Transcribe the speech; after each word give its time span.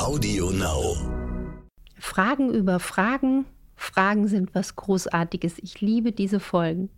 Audio 0.00 0.50
Now. 0.50 0.96
Fragen 1.98 2.54
über 2.54 2.80
Fragen. 2.80 3.44
Fragen 3.76 4.28
sind 4.28 4.54
was 4.54 4.74
Großartiges. 4.74 5.58
Ich 5.58 5.82
liebe 5.82 6.12
diese 6.12 6.40
Folgen. 6.40 6.88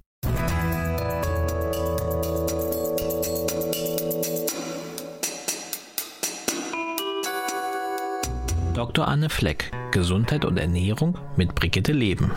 Dr. 8.72 9.08
Anne 9.08 9.30
Fleck, 9.30 9.72
Gesundheit 9.90 10.44
und 10.44 10.56
Ernährung 10.56 11.18
mit 11.36 11.56
Brigitte 11.56 11.92
Leben. 11.92 12.30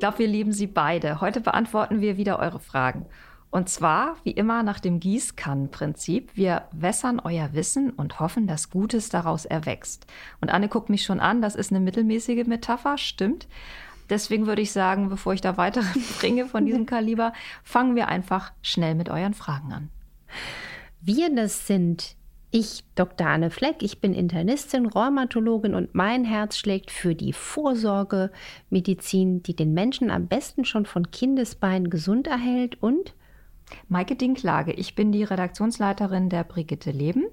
Glaube, 0.00 0.18
wir 0.18 0.26
lieben 0.26 0.52
Sie 0.52 0.66
beide. 0.66 1.20
Heute 1.20 1.40
beantworten 1.40 2.00
wir 2.00 2.16
wieder 2.16 2.38
eure 2.40 2.58
Fragen. 2.58 3.06
Und 3.50 3.68
zwar, 3.68 4.16
wie 4.22 4.30
immer, 4.30 4.62
nach 4.62 4.80
dem 4.80 5.00
Gießkannenprinzip. 5.00 6.36
Wir 6.36 6.68
wässern 6.72 7.20
euer 7.20 7.52
Wissen 7.52 7.90
und 7.90 8.20
hoffen, 8.20 8.46
dass 8.46 8.70
Gutes 8.70 9.08
daraus 9.08 9.44
erwächst. 9.44 10.06
Und 10.40 10.50
Anne 10.50 10.68
guckt 10.68 10.88
mich 10.88 11.02
schon 11.04 11.20
an, 11.20 11.42
das 11.42 11.56
ist 11.56 11.70
eine 11.70 11.80
mittelmäßige 11.80 12.46
Metapher, 12.46 12.96
stimmt. 12.96 13.48
Deswegen 14.08 14.46
würde 14.46 14.62
ich 14.62 14.72
sagen, 14.72 15.08
bevor 15.08 15.34
ich 15.34 15.40
da 15.40 15.56
weitere 15.56 15.86
bringe 16.18 16.46
von 16.48 16.64
diesem 16.64 16.86
Kaliber, 16.86 17.32
fangen 17.62 17.96
wir 17.96 18.08
einfach 18.08 18.52
schnell 18.62 18.94
mit 18.94 19.08
euren 19.08 19.34
Fragen 19.34 19.72
an. 19.72 19.90
Wir, 21.00 21.34
das 21.34 21.66
sind 21.66 22.16
ich, 22.50 22.84
Dr. 22.94 23.26
Anne 23.26 23.50
Fleck, 23.50 23.82
ich 23.82 24.00
bin 24.00 24.12
Internistin, 24.12 24.86
Rheumatologin 24.86 25.74
und 25.74 25.94
mein 25.94 26.24
Herz 26.24 26.58
schlägt 26.58 26.90
für 26.90 27.14
die 27.14 27.32
Vorsorgemedizin, 27.32 29.42
die 29.42 29.54
den 29.54 29.72
Menschen 29.72 30.10
am 30.10 30.26
besten 30.26 30.64
schon 30.64 30.86
von 30.86 31.10
Kindesbeinen 31.10 31.90
gesund 31.90 32.26
erhält 32.26 32.82
und 32.82 33.14
Maike 33.88 34.16
Dinklage, 34.16 34.72
ich 34.72 34.96
bin 34.96 35.12
die 35.12 35.22
Redaktionsleiterin 35.22 36.28
der 36.28 36.42
Brigitte 36.44 36.90
Leben. 36.90 37.24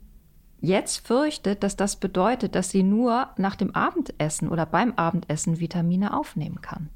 jetzt 0.61 1.05
fürchtet, 1.05 1.63
dass 1.63 1.75
das 1.75 1.97
bedeutet, 1.97 2.55
dass 2.55 2.69
sie 2.69 2.83
nur 2.83 3.29
nach 3.37 3.55
dem 3.55 3.75
Abendessen 3.75 4.47
oder 4.47 4.65
beim 4.65 4.93
Abendessen 4.93 5.59
Vitamine 5.59 6.17
aufnehmen 6.17 6.61
kann. 6.61 6.89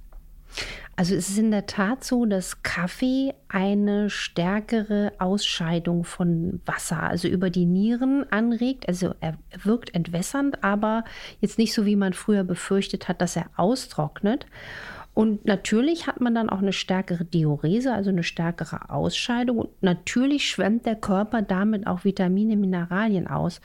Also 0.95 1.15
es 1.15 1.29
ist 1.29 1.37
in 1.37 1.51
der 1.51 1.65
Tat 1.65 2.03
so, 2.03 2.25
dass 2.25 2.61
Kaffee 2.61 3.33
eine 3.47 4.09
stärkere 4.09 5.13
Ausscheidung 5.17 6.03
von 6.03 6.59
Wasser, 6.65 7.01
also 7.01 7.29
über 7.29 7.49
die 7.49 7.65
Nieren 7.65 8.25
anregt. 8.31 8.87
Also 8.89 9.15
er 9.21 9.37
wirkt 9.63 9.95
entwässernd, 9.95 10.61
aber 10.61 11.05
jetzt 11.39 11.57
nicht 11.57 11.73
so, 11.73 11.85
wie 11.85 11.95
man 11.95 12.11
früher 12.11 12.43
befürchtet 12.43 13.07
hat, 13.07 13.21
dass 13.21 13.37
er 13.37 13.45
austrocknet. 13.55 14.45
Und 15.13 15.45
natürlich 15.45 16.07
hat 16.07 16.21
man 16.21 16.35
dann 16.35 16.49
auch 16.49 16.59
eine 16.59 16.73
stärkere 16.73 17.25
Diurese, 17.25 17.93
also 17.93 18.09
eine 18.09 18.23
stärkere 18.23 18.89
Ausscheidung. 18.89 19.59
Und 19.59 19.83
natürlich 19.83 20.49
schwemmt 20.49 20.85
der 20.85 20.95
Körper 20.95 21.41
damit 21.41 21.87
auch 21.87 22.03
Vitamine, 22.03 22.55
Mineralien 22.55 23.27
aus. 23.27 23.61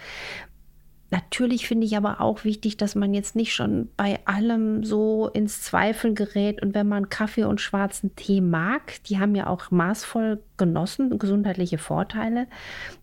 Natürlich 1.10 1.68
finde 1.68 1.86
ich 1.86 1.96
aber 1.96 2.20
auch 2.20 2.44
wichtig, 2.44 2.76
dass 2.76 2.94
man 2.94 3.14
jetzt 3.14 3.36
nicht 3.36 3.54
schon 3.54 3.88
bei 3.96 4.18
allem 4.24 4.84
so 4.84 5.28
ins 5.28 5.62
Zweifeln 5.62 6.14
gerät. 6.14 6.62
Und 6.62 6.74
wenn 6.74 6.88
man 6.88 7.08
Kaffee 7.08 7.44
und 7.44 7.60
schwarzen 7.60 8.16
Tee 8.16 8.40
mag, 8.40 9.02
die 9.04 9.18
haben 9.18 9.34
ja 9.34 9.46
auch 9.46 9.70
maßvoll 9.70 10.40
genossen, 10.56 11.18
gesundheitliche 11.18 11.78
Vorteile, 11.78 12.46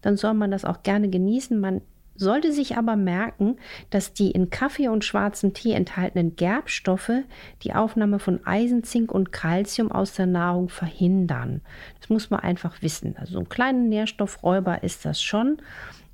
dann 0.01 0.17
soll 0.17 0.33
man 0.33 0.51
das 0.51 0.65
auch 0.65 0.83
gerne 0.83 1.09
genießen. 1.09 1.59
Man 1.59 1.81
sollte 2.15 2.51
sich 2.51 2.77
aber 2.77 2.95
merken, 2.95 3.57
dass 3.89 4.13
die 4.13 4.31
in 4.31 4.49
Kaffee 4.49 4.89
und 4.89 5.03
schwarzem 5.03 5.53
Tee 5.53 5.73
enthaltenen 5.73 6.35
Gerbstoffe 6.35 7.23
die 7.63 7.73
Aufnahme 7.73 8.19
von 8.19 8.45
Eisen, 8.45 8.83
Zink 8.83 9.11
und 9.11 9.31
Kalzium 9.31 9.91
aus 9.91 10.13
der 10.13 10.27
Nahrung 10.27 10.69
verhindern. 10.69 11.61
Das 11.99 12.09
muss 12.09 12.29
man 12.29 12.41
einfach 12.41 12.81
wissen. 12.81 13.15
Also 13.17 13.33
so 13.33 13.39
ein 13.39 13.49
kleiner 13.49 13.79
Nährstoffräuber 13.79 14.83
ist 14.83 15.05
das 15.05 15.21
schon. 15.21 15.57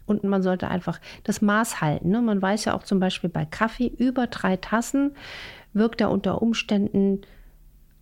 Und 0.07 0.23
man 0.23 0.41
sollte 0.41 0.69
einfach 0.69 0.99
das 1.23 1.41
Maß 1.41 1.81
halten. 1.81 2.09
Ne? 2.09 2.21
Man 2.21 2.41
weiß 2.41 2.65
ja 2.65 2.73
auch 2.73 2.83
zum 2.83 2.99
Beispiel 2.99 3.29
bei 3.29 3.45
Kaffee, 3.45 3.87
über 3.87 4.25
drei 4.27 4.57
Tassen 4.57 5.11
wirkt 5.73 6.01
er 6.01 6.09
unter 6.09 6.41
Umständen 6.41 7.21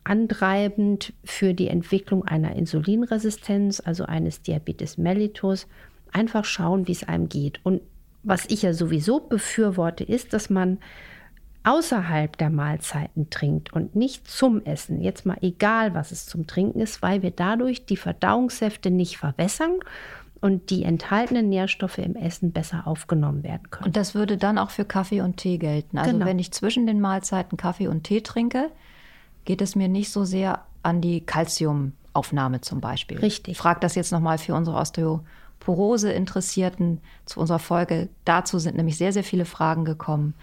antreibend 0.05 1.13
für 1.25 1.53
die 1.53 1.67
Entwicklung 1.67 2.23
einer 2.23 2.55
Insulinresistenz, 2.55 3.81
also 3.83 4.05
eines 4.05 4.41
Diabetes 4.41 4.97
mellitus. 4.97 5.67
Einfach 6.13 6.45
schauen, 6.45 6.87
wie 6.87 6.93
es 6.93 7.03
einem 7.03 7.27
geht. 7.27 7.59
Und 7.63 7.81
was 8.23 8.45
ich 8.45 8.61
ja 8.61 8.73
sowieso 8.73 9.19
befürworte, 9.19 10.03
ist, 10.03 10.31
dass 10.33 10.49
man 10.49 10.77
außerhalb 11.63 12.37
der 12.37 12.51
Mahlzeiten 12.51 13.31
trinkt 13.31 13.73
und 13.73 13.95
nicht 13.95 14.27
zum 14.27 14.63
Essen. 14.65 15.01
Jetzt 15.01 15.25
mal 15.25 15.37
egal, 15.41 15.95
was 15.95 16.11
es 16.11 16.27
zum 16.27 16.45
Trinken 16.45 16.79
ist, 16.79 17.01
weil 17.01 17.23
wir 17.23 17.31
dadurch 17.31 17.87
die 17.87 17.97
Verdauungssäfte 17.97 18.91
nicht 18.91 19.17
verwässern 19.17 19.79
und 20.45 20.69
die 20.69 20.83
enthaltenen 20.83 21.49
Nährstoffe 21.49 21.97
im 21.97 22.15
Essen 22.15 22.51
besser 22.51 22.85
aufgenommen 22.85 23.41
werden 23.41 23.71
können. 23.71 23.87
Und 23.87 23.97
das 23.97 24.13
würde 24.13 24.37
dann 24.37 24.59
auch 24.59 24.69
für 24.69 24.85
Kaffee 24.85 25.21
und 25.21 25.37
Tee 25.37 25.57
gelten. 25.57 25.97
Also 25.97 26.11
genau. 26.11 26.27
wenn 26.27 26.37
ich 26.37 26.51
zwischen 26.51 26.85
den 26.85 27.01
Mahlzeiten 27.01 27.57
Kaffee 27.57 27.87
und 27.87 28.03
Tee 28.03 28.21
trinke, 28.21 28.69
geht 29.45 29.59
es 29.59 29.75
mir 29.75 29.87
nicht 29.87 30.11
so 30.11 30.23
sehr 30.23 30.63
an 30.83 31.01
die 31.01 31.21
Kalziumaufnahme 31.21 32.61
zum 32.61 32.79
Beispiel. 32.79 33.17
Richtig. 33.17 33.53
Ich 33.53 33.57
frage 33.57 33.79
das 33.79 33.95
jetzt 33.95 34.11
nochmal 34.11 34.37
für 34.37 34.53
unsere 34.53 34.77
Osteoporose 34.77 36.11
Interessierten 36.11 37.01
zu 37.25 37.39
unserer 37.39 37.57
Folge. 37.57 38.09
Dazu 38.23 38.59
sind 38.59 38.77
nämlich 38.77 38.99
sehr, 38.99 39.13
sehr 39.13 39.23
viele 39.23 39.45
Fragen 39.45 39.83
gekommen. 39.83 40.35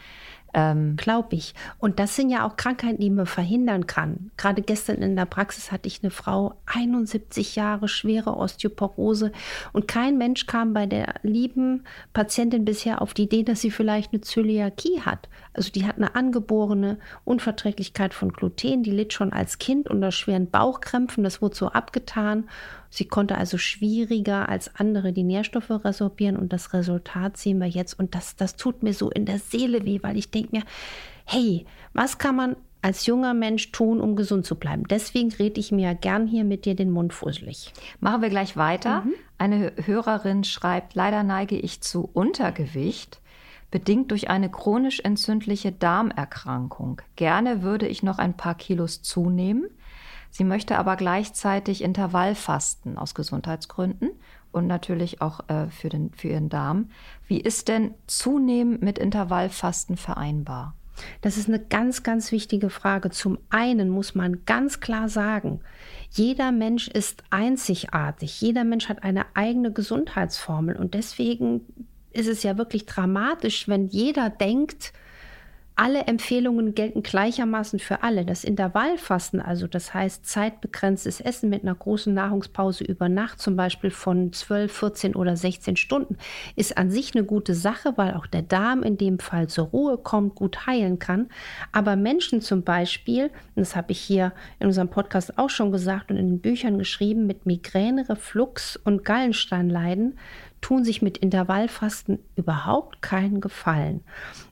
Ähm, 0.55 0.97
Glaube 0.97 1.37
ich. 1.37 1.55
Und 1.79 1.99
das 1.99 2.15
sind 2.15 2.29
ja 2.29 2.47
auch 2.47 2.57
Krankheiten, 2.57 3.01
die 3.01 3.09
man 3.09 3.25
verhindern 3.25 3.87
kann. 3.87 4.31
Gerade 4.37 4.61
gestern 4.61 4.97
in 4.97 5.17
der 5.17 5.25
Praxis 5.25 5.73
hatte 5.73 5.89
ich 5.89 6.03
eine 6.03 6.11
Frau, 6.11 6.57
71 6.67 7.57
Jahre, 7.57 7.89
schwere 7.89 8.37
Osteoporose. 8.37 9.33
Und 9.73 9.89
kein 9.89 10.19
Mensch 10.19 10.47
kam 10.47 10.75
bei 10.75 10.85
der 10.85 11.15
lieben 11.23 11.85
Patientin 12.13 12.67
bisher 12.67 13.01
auf 13.01 13.15
die 13.15 13.25
Idee, 13.25 13.45
dass 13.45 13.63
sie 13.63 13.71
vielleicht 13.71 14.13
eine 14.13 14.21
Zöliakie 14.21 15.01
hat. 15.01 15.31
Also 15.55 15.71
die 15.71 15.87
hat 15.87 15.97
eine 15.97 16.15
angeborene 16.15 16.99
Unverträglichkeit 17.25 18.13
von 18.13 18.33
Gluten. 18.33 18.83
Die 18.83 18.91
litt 18.91 19.15
schon 19.15 19.33
als 19.33 19.59
Kind 19.59 19.89
unter 19.89 20.13
schweren 20.13 20.51
Bauchkrämpfen. 20.51 21.25
Das 21.25 21.41
wurde 21.41 21.57
so 21.57 21.69
abgetan. 21.69 22.45
Sie 22.95 23.07
konnte 23.07 23.39
also 23.39 23.57
schwieriger 23.57 24.51
als 24.51 24.77
andere 24.77 25.15
die 25.15 25.23
Nährstoffe 25.23 25.71
resorbieren 25.71 26.37
und 26.37 26.53
das 26.53 26.75
Resultat 26.75 27.39
sehen 27.39 27.59
wir 27.59 27.67
jetzt. 27.67 27.99
Und 27.99 28.15
das, 28.15 28.37
das 28.37 28.57
tut 28.57 28.83
mir 28.83 28.93
so 28.93 29.09
in 29.09 29.25
der 29.25 29.39
Seele 29.39 29.87
weh, 29.87 30.01
weil 30.03 30.19
ich 30.19 30.31
denke 30.31 30.51
mir, 30.53 30.63
hey, 31.25 31.65
was 31.95 32.19
kann 32.19 32.37
man 32.37 32.57
als 32.83 33.07
junger 33.07 33.33
Mensch 33.33 33.73
tun, 33.73 33.99
um 33.99 34.15
gesund 34.15 34.45
zu 34.45 34.57
bleiben? 34.57 34.87
Deswegen 34.89 35.33
rede 35.33 35.59
ich 35.59 35.73
mir 35.73 35.95
gern 35.95 36.27
hier 36.27 36.45
mit 36.45 36.67
dir 36.67 36.77
den 36.77 36.91
Mund 36.91 37.15
fusselig. 37.15 37.73
Machen 38.01 38.21
wir 38.21 38.29
gleich 38.29 38.59
weiter. 38.59 39.01
Mhm. 39.01 39.15
Eine 39.39 39.73
Hörerin 39.83 40.45
schreibt, 40.45 40.95
leider 40.95 41.23
neige 41.23 41.57
ich 41.57 41.81
zu 41.81 42.11
Untergewicht 42.13 43.23
bedingt 43.71 44.11
durch 44.11 44.29
eine 44.29 44.51
chronisch 44.51 45.01
entzündliche 45.01 45.73
Darmerkrankung. 45.73 47.01
Gerne 47.17 47.63
würde 47.63 47.89
ich 47.89 48.03
noch 48.03 48.19
ein 48.19 48.37
paar 48.37 48.55
Kilos 48.55 49.01
zunehmen. 49.01 49.65
Sie 50.33 50.45
möchte 50.45 50.79
aber 50.79 50.97
gleichzeitig 50.97 51.83
Intervallfasten 51.83 52.97
aus 52.97 53.15
Gesundheitsgründen 53.15 54.11
und 54.51 54.67
natürlich 54.67 55.21
auch 55.21 55.49
äh, 55.49 55.69
für, 55.69 55.91
den, 55.91 56.11
für 56.15 56.29
ihren 56.29 56.49
Darm. 56.49 56.91
Wie 57.29 57.39
ist 57.39 57.69
denn 57.69 57.95
Zunehmen 58.07 58.79
mit 58.81 58.99
Intervallfasten 58.99 59.99
vereinbar? 59.99 60.75
Das 61.21 61.37
ist 61.37 61.49
eine 61.49 61.59
ganz, 61.59 62.03
ganz 62.03 62.33
wichtige 62.33 62.71
Frage. 62.71 63.11
Zum 63.11 63.39
einen 63.51 63.91
muss 63.91 64.15
man 64.15 64.45
ganz 64.47 64.81
klar 64.81 65.09
sagen, 65.09 65.61
jeder 66.11 66.51
Mensch 66.51 66.89
ist 66.89 67.25
einzigartig. 67.31 68.41
Jeder 68.41 68.65
Mensch 68.65 68.89
hat 68.89 69.03
eine 69.03 69.27
eigene 69.35 69.73
Gesundheitsformel. 69.73 70.77
Und 70.77 70.95
deswegen 70.95 71.63
ist 72.13 72.29
es 72.29 72.43
ja 72.43 72.57
wirklich 72.57 72.87
dramatisch, 72.87 73.69
wenn 73.69 73.87
jeder 73.87 74.31
denkt, 74.31 74.93
alle 75.75 76.03
Empfehlungen 76.03 76.75
gelten 76.75 77.03
gleichermaßen 77.03 77.79
für 77.79 78.03
alle. 78.03 78.25
Das 78.25 78.45
Intervallfasten, 78.45 79.41
also 79.41 79.67
das 79.67 79.95
heißt 79.95 80.27
zeitbegrenztes 80.27 81.21
Essen 81.21 81.49
mit 81.49 81.63
einer 81.63 81.75
großen 81.75 82.13
Nahrungspause 82.13 82.85
über 82.85 83.09
Nacht, 83.09 83.41
zum 83.41 83.57
Beispiel 83.57 83.91
von 83.91 84.33
12, 84.33 84.73
14 84.73 85.15
oder 85.17 85.37
16 85.37 85.77
Stunden, 85.77 86.17
ist 86.57 86.77
an 86.77 86.91
sich 86.91 87.15
eine 87.15 87.25
gute 87.25 87.55
Sache, 87.55 87.95
weil 87.97 88.15
auch 88.15 88.27
der 88.27 88.43
Darm 88.43 88.83
in 88.83 88.99
dem 88.99 89.19
Fall 89.19 89.49
zur 89.49 89.67
Ruhe 89.67 89.99
kommt, 89.99 90.35
gut 90.35 90.67
heilen 90.67 90.99
kann. 90.99 91.29
Aber 91.73 91.97
Menschen 91.97 92.41
zum 92.41 92.63
Beispiel, 92.63 93.31
das 93.55 93.75
habe 93.75 93.93
ich 93.93 94.01
hier 94.01 94.33
in 94.59 94.67
unserem 94.67 94.89
Podcast 94.89 95.39
auch 95.39 95.51
schon 95.51 95.73
gesagt 95.73 96.11
und 96.11 96.19
in 96.19 96.29
den 96.29 96.41
Büchern 96.41 96.79
geschrieben, 96.79 97.27
mit 97.27 97.47
Migräne, 97.47 98.09
Reflux 98.09 98.77
und 98.77 99.05
Gallensteinleiden, 99.05 100.19
tun 100.61 100.85
sich 100.85 101.03
mit 101.03 101.19
Intervallfasten 101.19 102.19
überhaupt 102.37 103.03
keinen 103.03 103.41
Gefallen. 103.41 104.03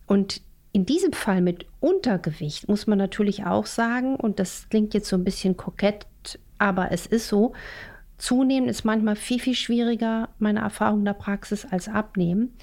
Und 0.06 0.42
in 0.72 0.86
diesem 0.86 1.12
Fall 1.12 1.40
mit 1.40 1.66
Untergewicht 1.80 2.68
muss 2.68 2.86
man 2.86 2.98
natürlich 2.98 3.44
auch 3.44 3.66
sagen, 3.66 4.16
und 4.16 4.38
das 4.38 4.68
klingt 4.68 4.94
jetzt 4.94 5.08
so 5.08 5.16
ein 5.16 5.24
bisschen 5.24 5.56
kokett, 5.56 6.06
aber 6.58 6.92
es 6.92 7.06
ist 7.06 7.28
so, 7.28 7.54
zunehmen 8.18 8.68
ist 8.68 8.84
manchmal 8.84 9.16
viel, 9.16 9.40
viel 9.40 9.54
schwieriger, 9.54 10.28
meine 10.38 10.60
Erfahrung 10.60 11.04
der 11.04 11.14
Praxis, 11.14 11.64
als 11.64 11.88
abnehmen. 11.88 12.54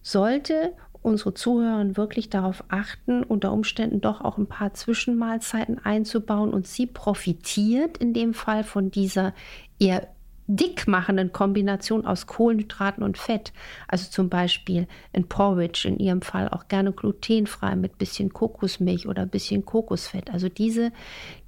Sollte 0.00 0.72
unsere 1.02 1.34
Zuhörer 1.34 1.96
wirklich 1.96 2.30
darauf 2.30 2.64
achten, 2.68 3.22
unter 3.22 3.52
Umständen 3.52 4.00
doch 4.00 4.20
auch 4.20 4.38
ein 4.38 4.46
paar 4.46 4.72
Zwischenmahlzeiten 4.74 5.84
einzubauen 5.84 6.52
und 6.52 6.66
sie 6.66 6.86
profitiert 6.86 7.98
in 7.98 8.14
dem 8.14 8.34
Fall 8.34 8.64
von 8.64 8.90
dieser 8.90 9.34
eher 9.78 10.08
dickmachenden 10.56 11.32
Kombination 11.32 12.04
aus 12.06 12.26
Kohlenhydraten 12.26 13.02
und 13.02 13.18
Fett. 13.18 13.52
Also 13.88 14.10
zum 14.10 14.28
Beispiel 14.28 14.86
ein 15.12 15.26
Porridge, 15.26 15.88
in 15.88 15.98
Ihrem 15.98 16.22
Fall 16.22 16.48
auch 16.48 16.68
gerne 16.68 16.92
glutenfrei 16.92 17.76
mit 17.76 17.98
bisschen 17.98 18.32
Kokosmilch 18.32 19.06
oder 19.06 19.26
bisschen 19.26 19.64
Kokosfett. 19.64 20.30
Also 20.30 20.48
diese, 20.48 20.92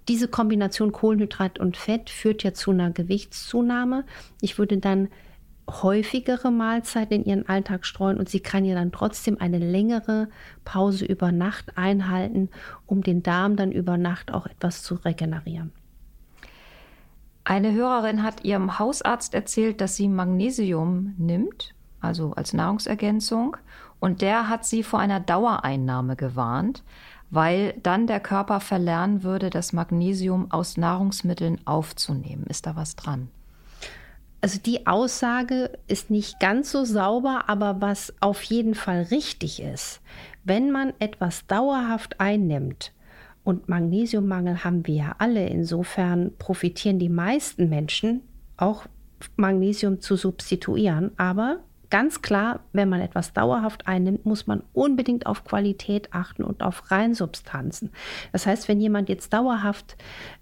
diese 0.09 0.29
Kombination 0.29 0.93
Kohlenhydrat 0.93 1.59
und 1.59 1.77
Fett 1.77 2.11
führt 2.11 2.43
ja 2.43 2.55
zu 2.55 2.71
einer 2.71 2.91
Gewichtszunahme. 2.91 4.05
Ich 4.41 4.59
würde 4.59 4.79
dann 4.79 5.09
häufigere 5.71 6.51
Mahlzeiten 6.51 7.23
in 7.23 7.25
ihren 7.25 7.49
Alltag 7.49 7.87
streuen 7.87 8.19
und 8.19 8.29
sie 8.29 8.41
kann 8.41 8.65
ja 8.65 8.75
dann 8.75 8.93
trotzdem 8.93 9.41
eine 9.41 9.59
längere 9.59 10.29
Pause 10.65 11.07
über 11.07 11.33
Nacht 11.33 11.77
einhalten, 11.77 12.51
um 12.87 13.03
den 13.03 13.23
Darm 13.23 13.57
dann 13.57 13.73
über 13.73 13.97
Nacht 13.97 14.33
auch 14.33 14.47
etwas 14.47 14.83
zu 14.83 14.95
regenerieren. 14.95 15.73
Eine 17.45 17.73
Hörerin 17.75 18.23
hat 18.23 18.45
ihrem 18.45 18.79
Hausarzt 18.79 19.35
erzählt, 19.35 19.83
dass 19.83 19.97
sie 19.97 20.09
Magnesium 20.09 21.15
nimmt, 21.19 21.75
also 22.01 22.33
als 22.33 22.55
Nahrungsergänzung, 22.55 23.59
und 24.01 24.23
der 24.23 24.49
hat 24.49 24.65
sie 24.65 24.83
vor 24.83 24.99
einer 24.99 25.21
Dauereinnahme 25.21 26.17
gewarnt, 26.17 26.83
weil 27.31 27.75
dann 27.83 28.07
der 28.07 28.21
Körper 28.21 28.61
verlernen 28.61 29.23
würde, 29.23 29.51
das 29.51 29.75
Magnesium 29.75 30.51
aus 30.51 30.79
Nahrungsmitteln 30.79 31.61
aufzunehmen. 31.67 32.45
Ist 32.49 32.67
da 32.67 32.77
was 32.77 32.97
dran? 32.97 33.29
Also 34.41 34.59
die 34.59 34.87
Aussage 34.87 35.79
ist 35.87 36.11
nicht 36.11 36.41
ganz 36.41 36.71
so 36.71 36.85
sauber, 36.85 37.45
aber 37.49 37.81
was 37.81 38.15
auf 38.21 38.43
jeden 38.43 38.75
Fall 38.75 39.03
richtig 39.11 39.61
ist, 39.61 40.01
wenn 40.45 40.71
man 40.71 40.93
etwas 40.99 41.47
dauerhaft 41.47 42.21
einnimmt, 42.21 42.93
und 43.45 43.69
Magnesiummangel 43.69 44.65
haben 44.65 44.87
wir 44.87 44.95
ja 44.95 45.17
alle. 45.19 45.47
Insofern 45.47 46.33
profitieren 46.39 46.99
die 46.99 47.11
meisten 47.11 47.69
Menschen 47.69 48.23
auch 48.57 48.87
Magnesium 49.37 50.01
zu 50.01 50.17
substituieren. 50.17 51.13
Aber 51.19 51.61
ganz 51.95 52.23
klar, 52.23 52.59
wenn 52.73 52.89
man 52.89 53.01
etwas 53.01 53.35
dauerhaft 53.35 53.87
einnimmt, 53.87 54.27
muss 54.27 54.49
man 54.49 54.65
unbedingt 54.73 55.27
auf 55.27 55.45
Qualität 55.45 56.13
achten 56.13 56.43
und 56.43 56.61
auf 56.61 56.91
Reinsubstanzen. 56.91 57.93
Das 58.33 58.47
heißt, 58.47 58.67
wenn 58.67 58.81
jemand 58.81 59.09
jetzt 59.09 59.33
dauerhaft 59.33 59.97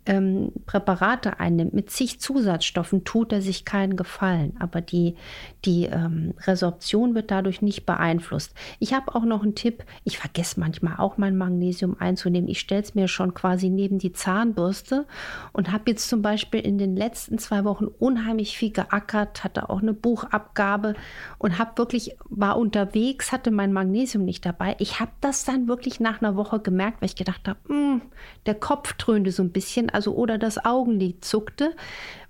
ähm, 0.06 0.50
Präparate 0.64 1.40
einnimmt 1.40 1.74
mit 1.74 1.90
zig 1.90 2.20
Zusatzstoffen, 2.20 3.04
tut 3.04 3.34
er 3.34 3.42
sich 3.42 3.66
keinen 3.66 3.96
Gefallen. 3.96 4.56
Aber 4.60 4.80
die, 4.80 5.14
die 5.66 5.84
ähm, 5.84 6.32
Resorption 6.46 7.14
wird 7.14 7.30
dadurch 7.30 7.60
nicht 7.60 7.84
beeinflusst. 7.84 8.54
Ich 8.78 8.94
habe 8.94 9.14
auch 9.14 9.24
noch 9.24 9.42
einen 9.42 9.54
Tipp. 9.54 9.84
Ich 10.04 10.16
vergesse 10.16 10.58
manchmal 10.58 10.96
auch 10.96 11.18
mein 11.18 11.36
Magnesium 11.36 11.96
einzunehmen. 12.00 12.48
Ich 12.48 12.60
stelle 12.60 12.80
es 12.80 12.94
mir 12.94 13.08
schon 13.08 13.34
quasi 13.34 13.68
neben 13.68 13.98
die 13.98 14.14
Zahnbürste 14.14 15.06
und 15.52 15.70
habe 15.70 15.90
jetzt 15.90 16.08
zum 16.08 16.22
Beispiel 16.22 16.60
in 16.60 16.78
den 16.78 16.96
letzten 16.96 17.36
zwei 17.36 17.64
Wochen 17.64 17.84
unheimlich 17.84 18.56
viel 18.56 18.72
geackert, 18.72 19.44
hatte 19.44 19.68
auch 19.68 19.82
eine 19.82 19.92
Buchabgabe 19.92 20.94
und 21.42 21.58
habe 21.58 21.76
wirklich, 21.76 22.16
war 22.28 22.56
unterwegs, 22.56 23.32
hatte 23.32 23.50
mein 23.50 23.72
Magnesium 23.72 24.24
nicht 24.24 24.46
dabei. 24.46 24.76
Ich 24.78 25.00
habe 25.00 25.10
das 25.20 25.44
dann 25.44 25.66
wirklich 25.66 25.98
nach 25.98 26.22
einer 26.22 26.36
Woche 26.36 26.60
gemerkt, 26.60 27.02
weil 27.02 27.08
ich 27.08 27.16
gedacht 27.16 27.48
habe, 27.48 27.58
hm, 27.66 28.00
der 28.46 28.54
Kopf 28.54 28.92
dröhnte 28.92 29.32
so 29.32 29.42
ein 29.42 29.50
bisschen, 29.50 29.90
also 29.90 30.14
oder 30.14 30.38
das 30.38 30.64
Augenlid 30.64 31.24
zuckte. 31.24 31.74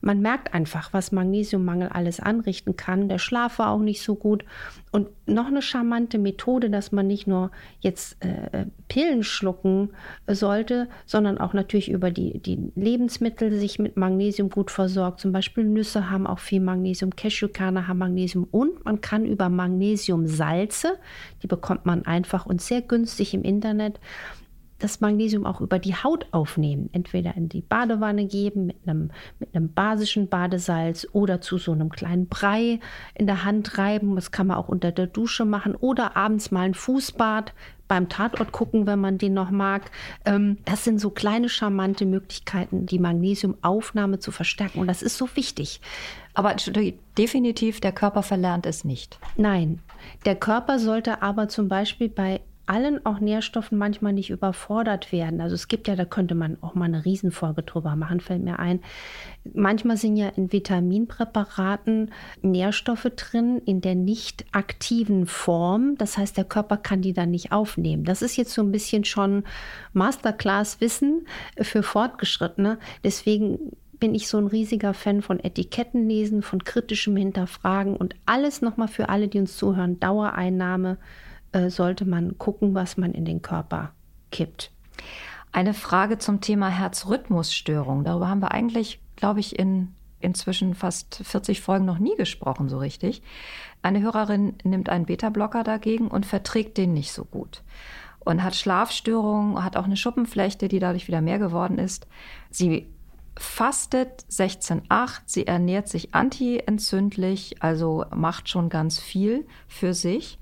Man 0.02 0.20
merkt 0.20 0.52
einfach, 0.52 0.92
was 0.92 1.12
Magnesiummangel 1.12 1.88
alles 1.88 2.18
anrichten 2.20 2.76
kann. 2.76 3.08
Der 3.08 3.18
Schlaf 3.18 3.60
war 3.60 3.70
auch 3.70 3.78
nicht 3.78 4.02
so 4.02 4.16
gut. 4.16 4.44
Und 4.90 5.08
noch 5.26 5.46
eine 5.46 5.62
charmante 5.62 6.18
Methode, 6.18 6.68
dass 6.68 6.90
man 6.90 7.06
nicht 7.06 7.26
nur 7.26 7.52
jetzt 7.80 8.22
äh, 8.22 8.66
Pillen 8.88 9.22
schlucken 9.22 9.90
sollte, 10.26 10.88
sondern 11.06 11.38
auch 11.38 11.54
natürlich 11.54 11.88
über 11.88 12.10
die, 12.10 12.40
die 12.40 12.72
Lebensmittel 12.74 13.52
sich 13.52 13.78
mit 13.78 13.96
Magnesium 13.96 14.50
gut 14.50 14.72
versorgt. 14.72 15.20
Zum 15.20 15.30
Beispiel 15.32 15.64
Nüsse 15.64 16.10
haben 16.10 16.26
auch 16.26 16.40
viel 16.40 16.60
Magnesium, 16.60 17.14
Cashewkerne 17.14 17.86
haben 17.86 17.98
Magnesium 17.98 18.46
und 18.50 18.84
man 18.84 19.00
kann 19.00 19.24
über 19.24 19.48
Magnesiumsalze, 19.48 20.98
die 21.42 21.46
bekommt 21.46 21.86
man 21.86 22.04
einfach 22.04 22.44
und 22.44 22.60
sehr 22.60 22.82
günstig 22.82 23.34
im 23.34 23.42
Internet, 23.42 24.00
das 24.82 25.00
Magnesium 25.00 25.46
auch 25.46 25.60
über 25.60 25.78
die 25.78 25.94
Haut 25.94 26.26
aufnehmen. 26.32 26.90
Entweder 26.92 27.36
in 27.36 27.48
die 27.48 27.60
Badewanne 27.60 28.26
geben 28.26 28.66
mit 28.66 28.76
einem, 28.86 29.10
mit 29.38 29.54
einem 29.54 29.72
basischen 29.72 30.28
Badesalz 30.28 31.06
oder 31.12 31.40
zu 31.40 31.58
so 31.58 31.72
einem 31.72 31.90
kleinen 31.90 32.26
Brei 32.26 32.80
in 33.14 33.26
der 33.26 33.44
Hand 33.44 33.78
reiben. 33.78 34.14
Das 34.16 34.30
kann 34.30 34.48
man 34.48 34.56
auch 34.56 34.68
unter 34.68 34.92
der 34.92 35.06
Dusche 35.06 35.44
machen 35.44 35.74
oder 35.74 36.16
abends 36.16 36.50
mal 36.50 36.62
ein 36.62 36.74
Fußbad 36.74 37.54
beim 37.92 38.08
Tatort 38.08 38.52
gucken, 38.52 38.86
wenn 38.86 38.98
man 38.98 39.18
den 39.18 39.34
noch 39.34 39.50
mag. 39.50 39.90
Ähm, 40.24 40.56
das 40.64 40.82
sind 40.82 40.98
so 40.98 41.10
kleine 41.10 41.50
charmante 41.50 42.06
Möglichkeiten, 42.06 42.86
die 42.86 42.98
Magnesiumaufnahme 42.98 44.18
zu 44.18 44.32
verstärken. 44.32 44.80
Und 44.80 44.86
das 44.86 45.02
ist 45.02 45.18
so 45.18 45.28
wichtig. 45.34 45.80
Aber 46.32 46.56
definitiv, 47.18 47.80
der 47.80 47.92
Körper 47.92 48.22
verlernt 48.22 48.64
es 48.64 48.84
nicht. 48.84 49.18
Nein, 49.36 49.80
der 50.24 50.36
Körper 50.36 50.78
sollte 50.78 51.20
aber 51.20 51.48
zum 51.48 51.68
Beispiel 51.68 52.08
bei 52.08 52.40
allen 52.66 53.04
auch 53.04 53.20
Nährstoffen 53.20 53.76
manchmal 53.76 54.12
nicht 54.12 54.30
überfordert 54.30 55.12
werden. 55.12 55.40
Also 55.40 55.54
es 55.54 55.68
gibt 55.68 55.88
ja, 55.88 55.96
da 55.96 56.04
könnte 56.04 56.34
man 56.34 56.56
auch 56.60 56.74
mal 56.74 56.84
eine 56.84 57.04
Riesenfolge 57.04 57.62
drüber 57.62 57.96
machen, 57.96 58.20
fällt 58.20 58.42
mir 58.42 58.58
ein. 58.58 58.80
Manchmal 59.52 59.96
sind 59.96 60.16
ja 60.16 60.28
in 60.28 60.52
Vitaminpräparaten 60.52 62.10
Nährstoffe 62.42 63.10
drin 63.16 63.60
in 63.64 63.80
der 63.80 63.94
nicht 63.94 64.44
aktiven 64.52 65.26
Form. 65.26 65.96
Das 65.98 66.16
heißt, 66.18 66.36
der 66.36 66.44
Körper 66.44 66.76
kann 66.76 67.02
die 67.02 67.12
dann 67.12 67.30
nicht 67.30 67.52
aufnehmen. 67.52 68.04
Das 68.04 68.22
ist 68.22 68.36
jetzt 68.36 68.52
so 68.52 68.62
ein 68.62 68.72
bisschen 68.72 69.04
schon 69.04 69.44
Masterclass-Wissen 69.92 71.26
für 71.60 71.82
Fortgeschrittene. 71.82 72.78
Deswegen 73.02 73.72
bin 74.02 74.16
ich 74.16 74.26
so 74.26 74.38
ein 74.38 74.48
riesiger 74.48 74.94
Fan 74.94 75.22
von 75.22 75.38
Etikettenlesen, 75.38 76.42
von 76.42 76.64
kritischem 76.64 77.16
Hinterfragen 77.16 77.96
und 77.96 78.16
alles 78.26 78.60
nochmal 78.60 78.88
für 78.88 79.08
alle, 79.08 79.28
die 79.28 79.38
uns 79.38 79.56
zuhören. 79.56 80.00
Dauereinnahme 80.00 80.98
äh, 81.52 81.70
sollte 81.70 82.04
man 82.04 82.38
gucken, 82.38 82.74
was 82.74 82.96
man 82.96 83.12
in 83.12 83.24
den 83.24 83.42
Körper 83.42 83.92
kippt. 84.30 84.70
Eine 85.52 85.74
Frage 85.74 86.18
zum 86.18 86.40
Thema 86.40 86.68
Herzrhythmusstörung. 86.68 88.04
Darüber 88.04 88.28
haben 88.28 88.40
wir 88.40 88.52
eigentlich, 88.52 89.00
glaube 89.16 89.40
ich, 89.40 89.58
in 89.58 89.94
inzwischen 90.20 90.74
fast 90.74 91.20
40 91.24 91.60
Folgen 91.60 91.84
noch 91.84 91.98
nie 91.98 92.14
gesprochen, 92.16 92.68
so 92.68 92.78
richtig. 92.78 93.22
Eine 93.82 94.00
Hörerin 94.02 94.54
nimmt 94.62 94.88
einen 94.88 95.06
Beta-Blocker 95.06 95.64
dagegen 95.64 96.08
und 96.08 96.26
verträgt 96.26 96.78
den 96.78 96.94
nicht 96.94 97.12
so 97.12 97.24
gut 97.24 97.62
und 98.24 98.42
hat 98.42 98.54
Schlafstörungen, 98.54 99.62
hat 99.62 99.76
auch 99.76 99.84
eine 99.84 99.96
Schuppenflechte, 99.96 100.68
die 100.68 100.78
dadurch 100.78 101.08
wieder 101.08 101.20
mehr 101.20 101.38
geworden 101.38 101.78
ist. 101.78 102.06
Sie 102.50 102.86
fastet 103.36 104.24
16,8, 104.30 105.22
sie 105.24 105.46
ernährt 105.46 105.88
sich 105.88 106.14
antientzündlich, 106.14 107.62
also 107.62 108.04
macht 108.14 108.48
schon 108.48 108.68
ganz 108.68 109.00
viel 109.00 109.46
für 109.66 109.94
sich 109.94 110.38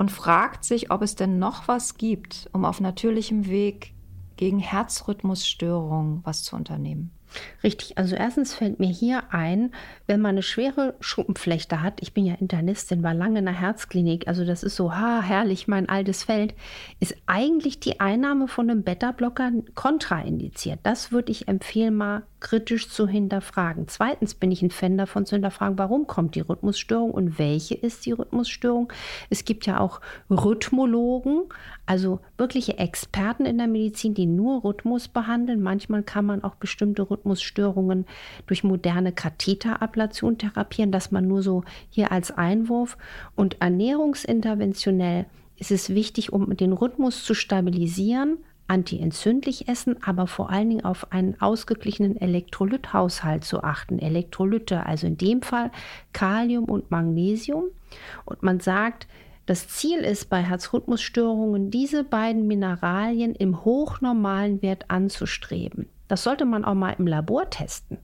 und 0.00 0.10
fragt 0.10 0.64
sich, 0.64 0.90
ob 0.90 1.02
es 1.02 1.14
denn 1.14 1.38
noch 1.38 1.68
was 1.68 1.98
gibt, 1.98 2.48
um 2.54 2.64
auf 2.64 2.80
natürlichem 2.80 3.48
Weg 3.48 3.92
gegen 4.38 4.58
Herzrhythmusstörungen 4.58 6.22
was 6.24 6.42
zu 6.42 6.56
unternehmen. 6.56 7.10
Richtig, 7.62 7.98
also 7.98 8.16
erstens 8.16 8.54
fällt 8.54 8.80
mir 8.80 8.88
hier 8.88 9.24
ein, 9.34 9.72
wenn 10.06 10.22
man 10.22 10.30
eine 10.30 10.42
schwere 10.42 10.94
Schuppenflechte 11.00 11.82
hat, 11.82 12.00
ich 12.00 12.14
bin 12.14 12.24
ja 12.24 12.34
Internistin, 12.36 13.02
war 13.02 13.12
lange 13.12 13.40
in 13.40 13.44
der 13.44 13.60
Herzklinik, 13.60 14.26
also 14.26 14.46
das 14.46 14.62
ist 14.62 14.74
so, 14.74 14.94
ha, 14.94 15.20
herrlich, 15.20 15.68
mein 15.68 15.86
altes 15.86 16.24
Feld, 16.24 16.54
ist 16.98 17.14
eigentlich 17.26 17.78
die 17.78 18.00
Einnahme 18.00 18.48
von 18.48 18.70
einem 18.70 18.82
Beta-Blocker 18.82 19.52
kontraindiziert. 19.74 20.80
Das 20.82 21.12
würde 21.12 21.30
ich 21.30 21.46
empfehlen, 21.46 21.94
mal 21.94 22.22
kritisch 22.40 22.88
zu 22.88 23.06
hinterfragen. 23.06 23.86
Zweitens 23.86 24.34
bin 24.34 24.50
ich 24.50 24.62
ein 24.62 24.70
Fan 24.70 24.98
davon 24.98 25.26
zu 25.26 25.36
hinterfragen, 25.36 25.78
warum 25.78 26.06
kommt 26.06 26.34
die 26.34 26.40
Rhythmusstörung 26.40 27.10
und 27.10 27.38
welche 27.38 27.74
ist 27.74 28.06
die 28.06 28.12
Rhythmusstörung. 28.12 28.92
Es 29.28 29.44
gibt 29.44 29.66
ja 29.66 29.78
auch 29.78 30.00
Rhythmologen, 30.30 31.44
also 31.86 32.20
wirkliche 32.38 32.78
Experten 32.78 33.46
in 33.46 33.58
der 33.58 33.66
Medizin, 33.68 34.14
die 34.14 34.26
nur 34.26 34.64
Rhythmus 34.64 35.08
behandeln. 35.08 35.62
Manchmal 35.62 36.02
kann 36.02 36.24
man 36.24 36.42
auch 36.42 36.54
bestimmte 36.54 37.08
Rhythmusstörungen 37.08 38.06
durch 38.46 38.64
moderne 38.64 39.12
Katheterablation 39.12 40.38
therapieren, 40.38 40.92
dass 40.92 41.10
man 41.10 41.28
nur 41.28 41.42
so 41.42 41.62
hier 41.90 42.10
als 42.10 42.30
Einwurf 42.30 42.96
und 43.36 43.60
ernährungsinterventionell 43.60 45.26
ist 45.60 45.70
es 45.70 45.90
wichtig, 45.90 46.32
um 46.32 46.56
den 46.56 46.72
Rhythmus 46.72 47.22
zu 47.22 47.34
stabilisieren, 47.34 48.38
antientzündlich 48.70 49.66
essen, 49.66 49.96
aber 50.04 50.28
vor 50.28 50.50
allen 50.50 50.70
Dingen 50.70 50.84
auf 50.84 51.10
einen 51.10 51.40
ausgeglichenen 51.40 52.16
Elektrolythaushalt 52.16 53.44
zu 53.44 53.64
achten. 53.64 53.98
Elektrolyte, 53.98 54.86
also 54.86 55.08
in 55.08 55.16
dem 55.16 55.42
Fall 55.42 55.72
Kalium 56.12 56.66
und 56.66 56.88
Magnesium. 56.90 57.64
Und 58.24 58.44
man 58.44 58.60
sagt, 58.60 59.08
das 59.46 59.66
Ziel 59.66 59.98
ist 59.98 60.30
bei 60.30 60.40
Herzrhythmusstörungen, 60.40 61.72
diese 61.72 62.04
beiden 62.04 62.46
Mineralien 62.46 63.34
im 63.34 63.64
hochnormalen 63.64 64.62
Wert 64.62 64.84
anzustreben. 64.88 65.88
Das 66.06 66.22
sollte 66.22 66.44
man 66.44 66.64
auch 66.64 66.74
mal 66.74 66.94
im 66.96 67.08
Labor 67.08 67.50
testen. 67.50 67.98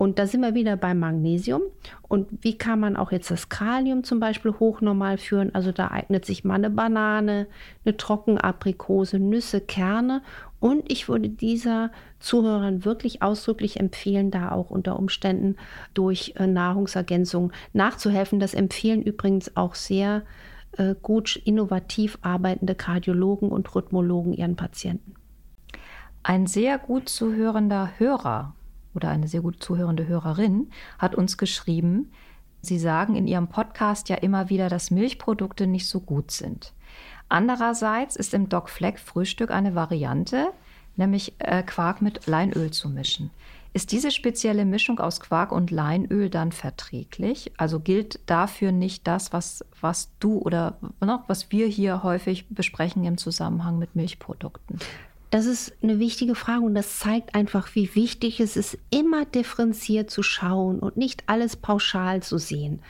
Und 0.00 0.18
da 0.18 0.26
sind 0.26 0.40
wir 0.40 0.54
wieder 0.54 0.78
beim 0.78 0.98
Magnesium. 0.98 1.60
Und 2.08 2.26
wie 2.40 2.56
kann 2.56 2.80
man 2.80 2.96
auch 2.96 3.12
jetzt 3.12 3.30
das 3.30 3.50
Kalium 3.50 4.02
zum 4.02 4.18
Beispiel 4.18 4.54
hochnormal 4.58 5.18
führen? 5.18 5.54
Also 5.54 5.72
da 5.72 5.88
eignet 5.88 6.24
sich 6.24 6.42
mal 6.42 6.54
eine 6.54 6.70
Banane, 6.70 7.46
eine 7.84 7.96
Trockenaprikose, 7.98 9.18
Nüsse, 9.18 9.60
Kerne. 9.60 10.22
Und 10.58 10.90
ich 10.90 11.10
würde 11.10 11.28
dieser 11.28 11.90
Zuhörern 12.18 12.86
wirklich 12.86 13.20
ausdrücklich 13.20 13.78
empfehlen, 13.78 14.30
da 14.30 14.52
auch 14.52 14.70
unter 14.70 14.98
Umständen 14.98 15.56
durch 15.92 16.32
äh, 16.36 16.46
Nahrungsergänzung 16.46 17.52
nachzuhelfen. 17.74 18.40
Das 18.40 18.54
empfehlen 18.54 19.02
übrigens 19.02 19.54
auch 19.54 19.74
sehr 19.74 20.22
äh, 20.78 20.94
gut 21.02 21.36
innovativ 21.44 22.16
arbeitende 22.22 22.74
Kardiologen 22.74 23.52
und 23.52 23.74
Rhythmologen 23.74 24.32
ihren 24.32 24.56
Patienten. 24.56 25.12
Ein 26.22 26.46
sehr 26.46 26.78
gut 26.78 27.10
zuhörender 27.10 27.90
Hörer 27.98 28.54
oder 28.94 29.08
eine 29.08 29.28
sehr 29.28 29.40
gut 29.40 29.62
zuhörende 29.62 30.06
Hörerin 30.06 30.70
hat 30.98 31.14
uns 31.14 31.38
geschrieben, 31.38 32.10
Sie 32.62 32.78
sagen 32.78 33.16
in 33.16 33.26
Ihrem 33.26 33.48
Podcast 33.48 34.08
ja 34.10 34.16
immer 34.16 34.50
wieder, 34.50 34.68
dass 34.68 34.90
Milchprodukte 34.90 35.66
nicht 35.66 35.88
so 35.88 36.00
gut 36.00 36.30
sind. 36.30 36.74
Andererseits 37.28 38.16
ist 38.16 38.34
im 38.34 38.48
Doc 38.48 38.68
Fleck 38.68 38.98
Frühstück 38.98 39.50
eine 39.50 39.74
Variante, 39.74 40.48
nämlich 40.96 41.34
äh, 41.38 41.62
Quark 41.62 42.02
mit 42.02 42.26
Leinöl 42.26 42.70
zu 42.70 42.90
mischen. 42.90 43.30
Ist 43.72 43.92
diese 43.92 44.10
spezielle 44.10 44.64
Mischung 44.64 44.98
aus 44.98 45.20
Quark 45.20 45.52
und 45.52 45.70
Leinöl 45.70 46.28
dann 46.28 46.50
verträglich? 46.50 47.52
Also 47.56 47.78
gilt 47.78 48.18
dafür 48.26 48.72
nicht 48.72 49.06
das, 49.06 49.32
was, 49.32 49.64
was 49.80 50.10
du 50.18 50.38
oder 50.38 50.76
noch, 51.00 51.28
was 51.28 51.52
wir 51.52 51.68
hier 51.68 52.02
häufig 52.02 52.48
besprechen 52.48 53.04
im 53.04 53.16
Zusammenhang 53.16 53.78
mit 53.78 53.94
Milchprodukten? 53.94 54.80
Das 55.30 55.46
ist 55.46 55.72
eine 55.82 56.00
wichtige 56.00 56.34
Frage 56.34 56.62
und 56.62 56.74
das 56.74 56.98
zeigt 56.98 57.36
einfach, 57.36 57.74
wie 57.74 57.94
wichtig 57.94 58.40
es 58.40 58.56
ist, 58.56 58.78
immer 58.90 59.24
differenziert 59.24 60.10
zu 60.10 60.24
schauen 60.24 60.80
und 60.80 60.96
nicht 60.96 61.22
alles 61.26 61.56
pauschal 61.56 62.22
zu 62.22 62.36
sehen. 62.36 62.80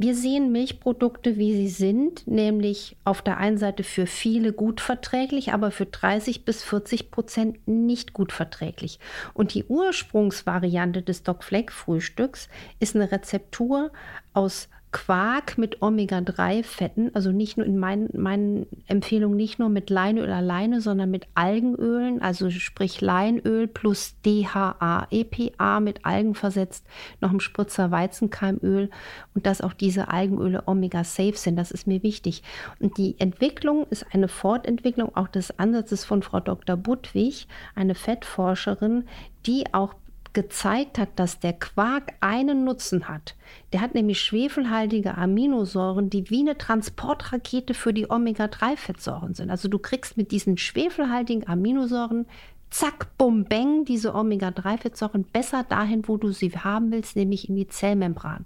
Wir 0.00 0.14
sehen 0.14 0.52
Milchprodukte, 0.52 1.38
wie 1.38 1.54
sie 1.54 1.68
sind, 1.68 2.24
nämlich 2.28 2.96
auf 3.02 3.20
der 3.20 3.38
einen 3.38 3.58
Seite 3.58 3.82
für 3.82 4.06
viele 4.06 4.52
gut 4.52 4.80
verträglich, 4.80 5.52
aber 5.52 5.72
für 5.72 5.86
30 5.86 6.44
bis 6.44 6.62
40 6.62 7.10
Prozent 7.10 7.66
nicht 7.66 8.12
gut 8.12 8.30
verträglich. 8.30 9.00
Und 9.34 9.54
die 9.54 9.64
Ursprungsvariante 9.64 11.02
des 11.02 11.24
Doc 11.24 11.42
Fleck 11.42 11.72
Frühstücks 11.72 12.48
ist 12.78 12.94
eine 12.94 13.10
Rezeptur 13.10 13.90
aus 14.32 14.68
Quark 14.90 15.58
mit 15.58 15.82
Omega-3-Fetten, 15.82 17.14
also 17.14 17.30
nicht 17.30 17.58
nur 17.58 17.66
in 17.66 17.78
meinen, 17.78 18.08
meinen 18.14 18.66
Empfehlungen 18.86 19.36
nicht 19.36 19.58
nur 19.58 19.68
mit 19.68 19.90
Leinöl 19.90 20.30
alleine, 20.32 20.80
sondern 20.80 21.10
mit 21.10 21.26
Algenölen, 21.34 22.22
also 22.22 22.48
sprich 22.50 23.00
Leinöl 23.00 23.66
plus 23.66 24.16
DHA, 24.24 25.08
EPA 25.10 25.80
mit 25.80 26.06
Algen 26.06 26.34
versetzt, 26.34 26.86
noch 27.20 27.30
ein 27.30 27.40
Spritzer 27.40 27.90
Weizenkeimöl 27.90 28.88
und 29.34 29.46
dass 29.46 29.60
auch 29.60 29.74
diese 29.74 30.08
Algenöle 30.08 30.62
Omega-safe 30.66 31.36
sind, 31.36 31.56
das 31.56 31.70
ist 31.70 31.86
mir 31.86 32.02
wichtig. 32.02 32.42
Und 32.80 32.96
die 32.96 33.18
Entwicklung 33.18 33.86
ist 33.90 34.06
eine 34.12 34.28
Fortentwicklung 34.28 35.14
auch 35.14 35.28
des 35.28 35.58
Ansatzes 35.58 36.04
von 36.04 36.22
Frau 36.22 36.40
Dr. 36.40 36.76
Budwig, 36.76 37.46
eine 37.74 37.94
Fettforscherin, 37.94 39.04
die 39.46 39.64
auch 39.72 39.94
gezeigt 40.32 40.98
hat, 40.98 41.10
dass 41.16 41.40
der 41.40 41.52
Quark 41.52 42.14
einen 42.20 42.64
Nutzen 42.64 43.08
hat. 43.08 43.34
Der 43.72 43.80
hat 43.80 43.94
nämlich 43.94 44.20
schwefelhaltige 44.20 45.16
Aminosäuren, 45.16 46.10
die 46.10 46.30
wie 46.30 46.40
eine 46.40 46.58
Transportrakete 46.58 47.74
für 47.74 47.92
die 47.92 48.10
Omega-3-Fettsäuren 48.10 49.34
sind. 49.34 49.50
Also 49.50 49.68
du 49.68 49.78
kriegst 49.78 50.16
mit 50.16 50.30
diesen 50.30 50.58
schwefelhaltigen 50.58 51.46
Aminosäuren 51.46 52.26
zack, 52.70 53.16
bum, 53.16 53.44
bang, 53.44 53.84
diese 53.84 54.14
Omega-3-Fettsäuren 54.14 55.24
besser 55.24 55.64
dahin, 55.64 56.06
wo 56.06 56.16
du 56.16 56.32
sie 56.32 56.50
haben 56.50 56.90
willst, 56.90 57.16
nämlich 57.16 57.48
in 57.48 57.56
die 57.56 57.68
Zellmembran. 57.68 58.44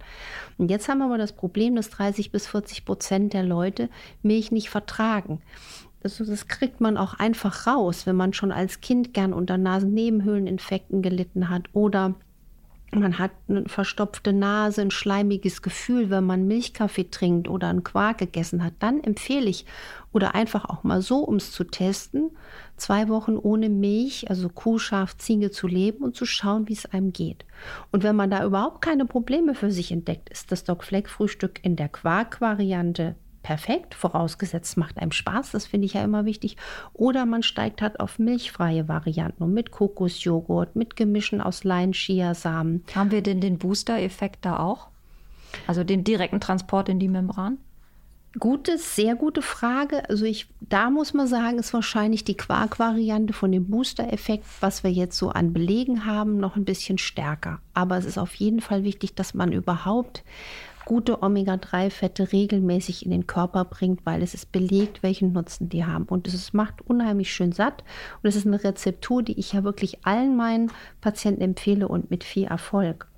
Und 0.58 0.70
jetzt 0.70 0.88
haben 0.88 0.98
wir 0.98 1.06
aber 1.06 1.18
das 1.18 1.32
Problem, 1.32 1.74
dass 1.74 1.90
30 1.90 2.30
bis 2.30 2.46
40 2.46 2.84
Prozent 2.84 3.32
der 3.32 3.42
Leute 3.42 3.88
Milch 4.22 4.52
nicht 4.52 4.70
vertragen. 4.70 5.42
Also 6.04 6.24
das 6.24 6.48
kriegt 6.48 6.80
man 6.80 6.96
auch 6.96 7.14
einfach 7.14 7.66
raus, 7.66 8.06
wenn 8.06 8.16
man 8.16 8.32
schon 8.32 8.52
als 8.52 8.80
Kind 8.80 9.14
gern 9.14 9.32
unter 9.32 9.58
Nasennebenhöhleninfekten 9.58 11.02
gelitten 11.02 11.48
hat 11.48 11.68
oder 11.72 12.14
man 12.94 13.18
hat 13.18 13.30
eine 13.48 13.64
verstopfte 13.68 14.34
Nase, 14.34 14.82
ein 14.82 14.90
schleimiges 14.90 15.62
Gefühl, 15.62 16.10
wenn 16.10 16.24
man 16.24 16.46
Milchkaffee 16.46 17.10
trinkt 17.10 17.48
oder 17.48 17.68
einen 17.68 17.84
Quark 17.84 18.18
gegessen 18.18 18.62
hat. 18.62 18.74
Dann 18.80 19.02
empfehle 19.02 19.48
ich, 19.48 19.64
oder 20.12 20.34
einfach 20.34 20.66
auch 20.66 20.84
mal 20.84 21.00
so, 21.00 21.20
um 21.20 21.36
es 21.36 21.52
zu 21.52 21.64
testen, 21.64 22.30
zwei 22.76 23.08
Wochen 23.08 23.38
ohne 23.38 23.70
Milch, 23.70 24.28
also 24.28 24.50
Kuh, 24.50 24.78
Schaf, 24.78 25.16
Ziege 25.16 25.50
zu 25.50 25.66
leben 25.66 26.04
und 26.04 26.16
zu 26.16 26.26
schauen, 26.26 26.68
wie 26.68 26.74
es 26.74 26.84
einem 26.84 27.14
geht. 27.14 27.46
Und 27.92 28.02
wenn 28.02 28.14
man 28.14 28.30
da 28.30 28.44
überhaupt 28.44 28.82
keine 28.82 29.06
Probleme 29.06 29.54
für 29.54 29.70
sich 29.70 29.90
entdeckt, 29.90 30.28
ist 30.28 30.52
das 30.52 30.64
Doc 30.64 30.84
Fleck 30.84 31.08
Frühstück 31.08 31.64
in 31.64 31.76
der 31.76 31.88
Quark-Variante 31.88 33.16
perfekt, 33.42 33.94
vorausgesetzt 33.94 34.76
macht 34.76 34.98
einem 34.98 35.12
Spaß, 35.12 35.50
das 35.50 35.66
finde 35.66 35.86
ich 35.86 35.94
ja 35.94 36.04
immer 36.04 36.24
wichtig. 36.24 36.56
Oder 36.92 37.26
man 37.26 37.42
steigt 37.42 37.82
halt 37.82 38.00
auf 38.00 38.18
milchfreie 38.18 38.88
Varianten 38.88 39.42
und 39.42 39.54
mit 39.54 39.70
Kokosjoghurt, 39.70 40.76
mit 40.76 40.96
Gemischen 40.96 41.40
aus 41.40 41.64
Lein-Chiasamen. 41.64 42.84
Haben 42.94 43.10
wir 43.10 43.22
denn 43.22 43.40
den 43.40 43.58
Booster-Effekt 43.58 44.44
da 44.44 44.58
auch? 44.58 44.88
Also 45.66 45.84
den 45.84 46.04
direkten 46.04 46.40
Transport 46.40 46.88
in 46.88 46.98
die 46.98 47.08
Membran? 47.08 47.58
Gute, 48.38 48.78
sehr 48.78 49.14
gute 49.14 49.42
Frage. 49.42 50.08
Also 50.08 50.24
ich, 50.24 50.46
da 50.60 50.88
muss 50.88 51.12
man 51.12 51.26
sagen, 51.26 51.58
ist 51.58 51.74
wahrscheinlich 51.74 52.24
die 52.24 52.36
Quark-Variante 52.36 53.34
von 53.34 53.52
dem 53.52 53.66
Booster-Effekt, 53.66 54.44
was 54.60 54.82
wir 54.82 54.90
jetzt 54.90 55.18
so 55.18 55.28
an 55.28 55.52
Belegen 55.52 56.06
haben, 56.06 56.38
noch 56.38 56.56
ein 56.56 56.64
bisschen 56.64 56.96
stärker. 56.96 57.60
Aber 57.74 57.98
es 57.98 58.06
ist 58.06 58.16
auf 58.16 58.34
jeden 58.34 58.62
Fall 58.62 58.84
wichtig, 58.84 59.14
dass 59.14 59.34
man 59.34 59.52
überhaupt 59.52 60.24
gute 60.84 61.22
Omega-3-Fette 61.22 62.32
regelmäßig 62.32 63.04
in 63.04 63.10
den 63.10 63.26
Körper 63.26 63.64
bringt, 63.64 64.04
weil 64.04 64.22
es 64.22 64.34
ist 64.34 64.52
belegt, 64.52 65.02
welchen 65.02 65.32
Nutzen 65.32 65.68
die 65.68 65.84
haben. 65.84 66.04
Und 66.04 66.28
es 66.28 66.52
macht 66.52 66.82
unheimlich 66.82 67.32
schön 67.32 67.52
satt. 67.52 67.84
Und 68.22 68.28
es 68.28 68.36
ist 68.36 68.46
eine 68.46 68.62
Rezeptur, 68.62 69.22
die 69.22 69.38
ich 69.38 69.52
ja 69.52 69.64
wirklich 69.64 70.04
allen 70.04 70.36
meinen 70.36 70.70
Patienten 71.00 71.42
empfehle 71.42 71.88
und 71.88 72.10
mit 72.10 72.24
viel 72.24 72.44
Erfolg. 72.44 73.08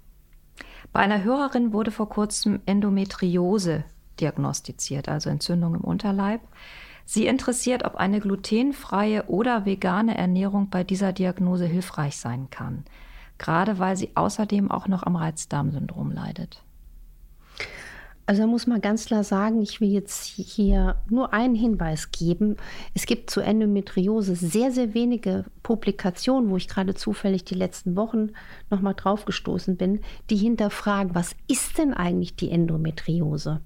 Bei 0.93 1.01
einer 1.01 1.25
Hörerin 1.25 1.73
wurde 1.73 1.91
vor 1.91 2.09
kurzem 2.09 2.61
Endometriose 2.67 3.85
diagnostiziert, 4.21 5.09
also 5.09 5.31
Entzündung 5.31 5.75
im 5.75 5.81
Unterleib. 5.81 6.41
Sie 7.05 7.27
interessiert, 7.27 7.85
ob 7.85 7.97
eine 7.97 8.21
glutenfreie 8.21 9.25
oder 9.25 9.67
vegane 9.67 10.17
Ernährung 10.17 10.71
bei 10.71 10.85
dieser 10.85 11.13
Diagnose 11.13 11.67
hilfreich 11.67 12.17
sein 12.17 12.49
kann, 12.51 12.85
gerade 13.39 13.79
weil 13.79 13.97
sie 13.97 14.11
außerdem 14.15 14.71
auch 14.71 14.89
noch 14.89 15.03
am 15.03 15.17
Reizdarmsyndrom 15.17 16.13
leidet. 16.13 16.64
Also 18.27 18.43
da 18.43 18.47
muss 18.47 18.67
man 18.67 18.81
ganz 18.81 19.05
klar 19.05 19.23
sagen, 19.23 19.61
ich 19.61 19.83
will 19.83 19.91
jetzt 19.91 20.25
hier 20.25 20.97
nur 21.11 21.35
einen 21.35 21.55
Hinweis 21.55 22.11
geben. 22.11 22.57
Es 22.95 23.05
gibt 23.05 23.29
zu 23.29 23.41
Endometriose 23.41 24.35
sehr, 24.35 24.71
sehr 24.71 24.95
wenige 24.95 25.45
Publikationen, 25.63 26.49
wo 26.49 26.57
ich 26.57 26.69
gerade 26.69 26.95
zufällig 26.95 27.45
die 27.45 27.55
letzten 27.55 27.97
Wochen 27.97 28.31
nochmal 28.71 28.95
drauf 28.95 29.27
gestoßen 29.27 29.77
bin, 29.77 30.01
die 30.31 30.37
hinterfragen, 30.37 31.15
was 31.15 31.37
ist 31.49 31.77
denn 31.77 31.93
eigentlich 31.93 32.35
die 32.35 32.51
Endometriose? 32.51 33.61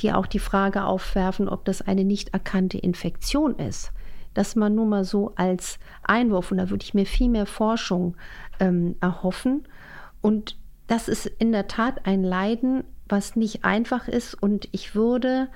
Die 0.00 0.12
auch 0.12 0.26
die 0.26 0.40
Frage 0.40 0.84
aufwerfen, 0.84 1.48
ob 1.48 1.64
das 1.64 1.80
eine 1.80 2.04
nicht 2.04 2.30
erkannte 2.30 2.78
Infektion 2.78 3.56
ist. 3.56 3.92
Dass 4.34 4.56
man 4.56 4.74
nur 4.74 4.86
mal 4.86 5.04
so 5.04 5.32
als 5.36 5.78
Einwurf, 6.02 6.50
und 6.50 6.58
da 6.58 6.70
würde 6.70 6.84
ich 6.84 6.94
mir 6.94 7.06
viel 7.06 7.28
mehr 7.28 7.46
Forschung 7.46 8.16
ähm, 8.58 8.96
erhoffen. 9.00 9.68
Und 10.20 10.56
das 10.88 11.08
ist 11.08 11.26
in 11.26 11.52
der 11.52 11.68
Tat 11.68 12.04
ein 12.04 12.24
Leiden, 12.24 12.82
was 13.12 13.36
nicht 13.36 13.64
einfach 13.64 14.08
ist. 14.08 14.34
Und 14.34 14.68
ich 14.72 14.94
würde 14.94 15.48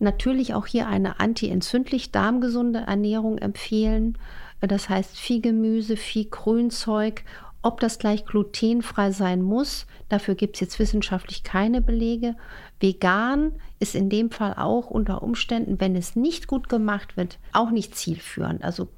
natürlich 0.00 0.52
auch 0.52 0.66
hier 0.66 0.88
eine 0.88 1.20
antientzündlich 1.20 2.10
darmgesunde 2.10 2.80
Ernährung 2.80 3.38
empfehlen. 3.38 4.18
Das 4.60 4.88
heißt 4.88 5.16
viel 5.16 5.40
Gemüse, 5.40 5.96
viel 5.96 6.26
Grünzeug 6.26 7.24
Ob 7.64 7.78
das 7.78 8.00
gleich 8.00 8.26
glutenfrei 8.26 9.12
sein 9.12 9.40
muss, 9.40 9.86
dafür 10.08 10.34
gibt 10.34 10.56
es 10.56 10.60
jetzt 10.60 10.80
wissenschaftlich 10.80 11.44
keine 11.44 11.80
Belege. 11.80 12.34
Vegan 12.80 13.52
ist 13.78 13.94
in 13.94 14.10
dem 14.10 14.32
Fall 14.32 14.54
auch 14.54 14.90
unter 14.90 15.22
Umständen, 15.22 15.80
wenn 15.80 15.94
es 15.94 16.16
nicht 16.16 16.48
gut 16.48 16.68
gemacht 16.68 17.16
wird, 17.16 17.38
auch 17.52 17.70
nicht 17.70 17.94
zielführend. 17.94 18.64
Also 18.64 18.88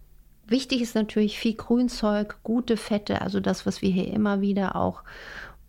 wichtig 0.46 0.80
ist 0.80 0.94
natürlich 0.94 1.38
viel 1.38 1.54
Grünzeug, 1.54 2.38
gute 2.42 2.78
Fette, 2.78 3.20
also 3.20 3.38
das, 3.38 3.66
was 3.66 3.82
wir 3.82 3.90
hier 3.90 4.08
immer 4.08 4.40
wieder 4.40 4.76
auch 4.76 5.02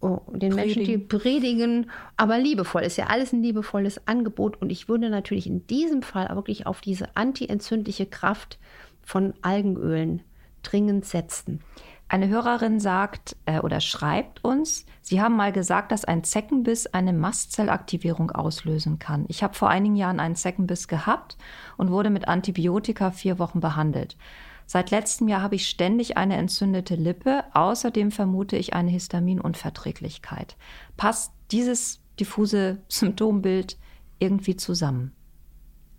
oh, 0.01 0.19
den 0.31 0.51
predigen. 0.51 0.55
Menschen, 0.55 0.83
die 0.83 0.97
predigen, 0.97 1.91
aber 2.17 2.37
liebevoll 2.37 2.83
ist 2.83 2.97
ja 2.97 3.07
alles 3.07 3.33
ein 3.33 3.41
liebevolles 3.41 4.07
Angebot. 4.07 4.61
Und 4.61 4.71
ich 4.71 4.87
würde 4.87 5.09
natürlich 5.09 5.47
in 5.47 5.65
diesem 5.67 6.01
Fall 6.01 6.29
wirklich 6.35 6.67
auf 6.67 6.81
diese 6.81 7.15
antientzündliche 7.15 8.05
Kraft 8.05 8.59
von 9.01 9.33
Algenölen 9.41 10.21
dringend 10.63 11.05
setzen. 11.05 11.61
Eine 12.07 12.27
Hörerin 12.27 12.79
sagt 12.79 13.35
äh, 13.45 13.59
oder 13.59 13.79
schreibt 13.79 14.43
uns, 14.43 14.85
Sie 15.01 15.21
haben 15.21 15.35
mal 15.35 15.51
gesagt, 15.51 15.91
dass 15.91 16.05
ein 16.05 16.23
Zeckenbiss 16.23 16.87
eine 16.87 17.13
Mastzellaktivierung 17.13 18.31
auslösen 18.31 18.99
kann. 18.99 19.25
Ich 19.27 19.43
habe 19.43 19.55
vor 19.55 19.69
einigen 19.69 19.95
Jahren 19.95 20.19
einen 20.19 20.35
Zeckenbiss 20.35 20.87
gehabt 20.87 21.37
und 21.77 21.89
wurde 21.89 22.11
mit 22.11 22.27
Antibiotika 22.27 23.11
vier 23.11 23.39
Wochen 23.39 23.59
behandelt. 23.59 24.17
Seit 24.65 24.91
letztem 24.91 25.27
Jahr 25.27 25.41
habe 25.41 25.55
ich 25.55 25.67
ständig 25.67 26.17
eine 26.17 26.37
entzündete 26.37 26.95
Lippe. 26.95 27.43
Außerdem 27.53 28.11
vermute 28.11 28.57
ich 28.57 28.73
eine 28.73 28.91
Histaminunverträglichkeit. 28.91 30.57
Passt 30.97 31.33
dieses 31.51 32.01
diffuse 32.19 32.79
Symptombild 32.87 33.77
irgendwie 34.19 34.55
zusammen? 34.55 35.11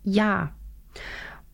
Ja. 0.03 0.53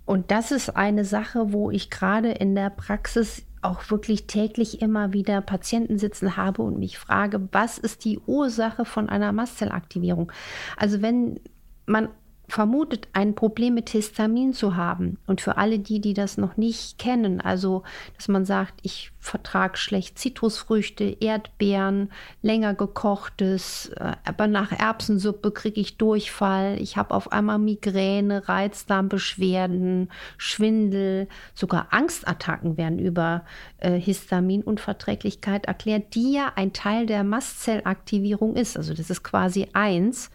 Und 0.06 0.32
das 0.32 0.52
ist 0.52 0.76
eine 0.76 1.06
Sache, 1.06 1.54
wo 1.54 1.72
ich 1.72 1.90
gerade 1.90 2.32
in 2.32 2.56
der 2.56 2.70
Praxis 2.70 3.46
auch 3.62 3.90
wirklich 3.90 4.28
täglich 4.28 4.82
immer 4.82 5.14
wieder 5.14 5.40
Patienten 5.42 5.98
sitzen 5.98 6.36
habe 6.36 6.62
und 6.62 6.78
mich 6.78 6.98
frage, 6.98 7.48
was 7.52 7.78
ist 7.78 8.04
die 8.04 8.20
Ursache 8.20 8.84
von 8.84 9.08
einer 9.08 9.32
Mastzellaktivierung? 9.32 10.32
Also 10.76 11.02
wenn 11.02 11.40
man 11.86 12.10
vermutet, 12.54 13.08
ein 13.14 13.34
Problem 13.34 13.74
mit 13.74 13.90
Histamin 13.90 14.54
zu 14.54 14.76
haben. 14.76 15.18
Und 15.26 15.42
für 15.42 15.58
alle 15.58 15.80
die, 15.80 16.00
die 16.00 16.14
das 16.14 16.38
noch 16.38 16.56
nicht 16.56 17.00
kennen, 17.00 17.42
also 17.42 17.82
dass 18.16 18.28
man 18.28 18.46
sagt, 18.46 18.76
ich 18.84 19.12
vertrage 19.20 19.76
schlecht 19.78 20.20
Zitrusfrüchte, 20.20 21.18
Erdbeeren, 21.20 22.12
länger 22.44 22.76
gekochtes, 22.76 23.90
äh, 23.96 24.12
aber 24.24 24.46
nach 24.46 24.72
Erbsensuppe 24.72 25.50
kriege 25.50 25.82
ich 25.82 25.98
Durchfall, 25.98 26.80
ich 26.80 26.96
habe 26.96 27.16
auf 27.16 27.32
einmal 27.32 27.58
Migräne, 27.58 28.48
Reizdarmbeschwerden, 28.48 30.12
Schwindel, 30.38 31.30
sogar 31.56 31.88
Angstattacken 31.90 32.78
werden 32.78 33.00
über 33.00 33.46
äh, 33.80 34.00
Histaminunverträglichkeit 34.00 35.66
erklärt, 35.66 36.14
die 36.14 36.34
ja 36.34 36.52
ein 36.56 36.72
Teil 36.72 37.08
der 37.08 37.24
Mastzellaktivierung 37.24 38.56
ist. 38.56 38.78
Also 38.78 38.94
das 38.94 39.10
ist 39.10 39.24
quasi 39.24 39.70
eins. 39.74 40.30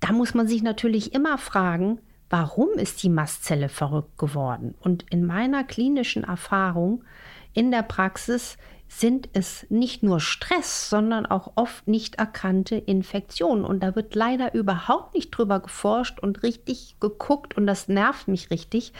Da 0.00 0.12
muss 0.12 0.34
man 0.34 0.48
sich 0.48 0.62
natürlich 0.62 1.14
immer 1.14 1.38
fragen, 1.38 2.00
warum 2.30 2.70
ist 2.76 3.02
die 3.02 3.10
Mastzelle 3.10 3.68
verrückt 3.68 4.18
geworden? 4.18 4.74
Und 4.80 5.04
in 5.10 5.24
meiner 5.24 5.64
klinischen 5.64 6.24
Erfahrung 6.24 7.04
in 7.52 7.70
der 7.70 7.82
Praxis 7.82 8.56
sind 8.88 9.28
es 9.34 9.66
nicht 9.70 10.02
nur 10.02 10.18
Stress, 10.18 10.90
sondern 10.90 11.24
auch 11.24 11.52
oft 11.54 11.86
nicht 11.86 12.16
erkannte 12.16 12.76
Infektionen. 12.76 13.64
Und 13.64 13.82
da 13.82 13.94
wird 13.94 14.14
leider 14.14 14.52
überhaupt 14.54 15.14
nicht 15.14 15.30
drüber 15.30 15.60
geforscht 15.60 16.18
und 16.18 16.42
richtig 16.42 16.96
geguckt 16.98 17.56
und 17.56 17.66
das 17.66 17.86
nervt 17.86 18.26
mich 18.26 18.50
richtig. 18.50 18.92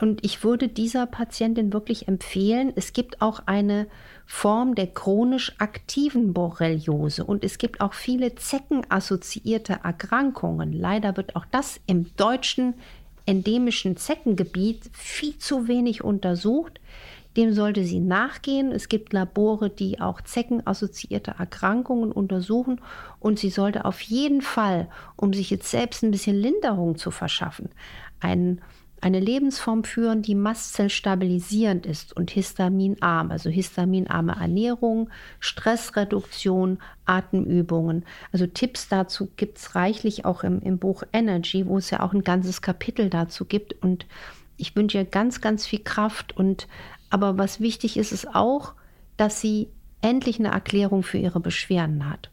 Und 0.00 0.24
ich 0.24 0.42
würde 0.42 0.68
dieser 0.68 1.06
Patientin 1.06 1.72
wirklich 1.72 2.08
empfehlen, 2.08 2.72
es 2.74 2.92
gibt 2.92 3.22
auch 3.22 3.42
eine 3.46 3.86
Form 4.32 4.76
der 4.76 4.86
chronisch 4.86 5.52
aktiven 5.58 6.32
Borreliose 6.32 7.24
und 7.24 7.44
es 7.44 7.58
gibt 7.58 7.80
auch 7.80 7.94
viele 7.94 8.36
zeckenassoziierte 8.36 9.80
Erkrankungen. 9.82 10.72
Leider 10.72 11.16
wird 11.16 11.34
auch 11.34 11.44
das 11.50 11.80
im 11.88 12.14
deutschen 12.16 12.74
endemischen 13.26 13.96
Zeckengebiet 13.96 14.88
viel 14.92 15.36
zu 15.36 15.66
wenig 15.66 16.04
untersucht. 16.04 16.80
Dem 17.36 17.52
sollte 17.52 17.84
sie 17.84 17.98
nachgehen. 17.98 18.70
Es 18.70 18.88
gibt 18.88 19.12
Labore, 19.12 19.68
die 19.68 20.00
auch 20.00 20.20
zeckenassoziierte 20.20 21.34
Erkrankungen 21.36 22.12
untersuchen 22.12 22.80
und 23.18 23.40
sie 23.40 23.50
sollte 23.50 23.84
auf 23.84 24.00
jeden 24.00 24.42
Fall, 24.42 24.88
um 25.16 25.34
sich 25.34 25.50
jetzt 25.50 25.68
selbst 25.68 26.04
ein 26.04 26.12
bisschen 26.12 26.36
Linderung 26.36 26.96
zu 26.96 27.10
verschaffen, 27.10 27.68
einen 28.20 28.62
eine 29.00 29.20
Lebensform 29.20 29.84
führen, 29.84 30.22
die 30.22 30.34
mastzellstabilisierend 30.34 31.86
ist 31.86 32.14
und 32.14 32.30
histaminarm, 32.30 33.30
also 33.30 33.48
histaminarme 33.48 34.36
Ernährung, 34.38 35.08
Stressreduktion, 35.38 36.78
Atemübungen. 37.06 38.04
Also 38.32 38.46
Tipps 38.46 38.88
dazu 38.88 39.28
gibt 39.36 39.58
es 39.58 39.74
reichlich 39.74 40.24
auch 40.24 40.44
im, 40.44 40.60
im 40.60 40.78
Buch 40.78 41.02
Energy, 41.12 41.66
wo 41.66 41.78
es 41.78 41.90
ja 41.90 42.00
auch 42.00 42.12
ein 42.12 42.24
ganzes 42.24 42.60
Kapitel 42.62 43.08
dazu 43.08 43.44
gibt. 43.46 43.72
Und 43.82 44.06
ich 44.56 44.76
wünsche 44.76 44.98
ihr 44.98 45.04
ganz, 45.04 45.40
ganz 45.40 45.66
viel 45.66 45.80
Kraft. 45.82 46.36
Und 46.36 46.68
aber 47.08 47.38
was 47.38 47.60
wichtig 47.60 47.96
ist, 47.96 48.12
ist 48.12 48.34
auch, 48.34 48.74
dass 49.16 49.40
sie 49.40 49.68
endlich 50.02 50.38
eine 50.38 50.48
Erklärung 50.48 51.02
für 51.02 51.18
ihre 51.18 51.40
Beschwerden 51.40 52.08
hat. 52.08 52.30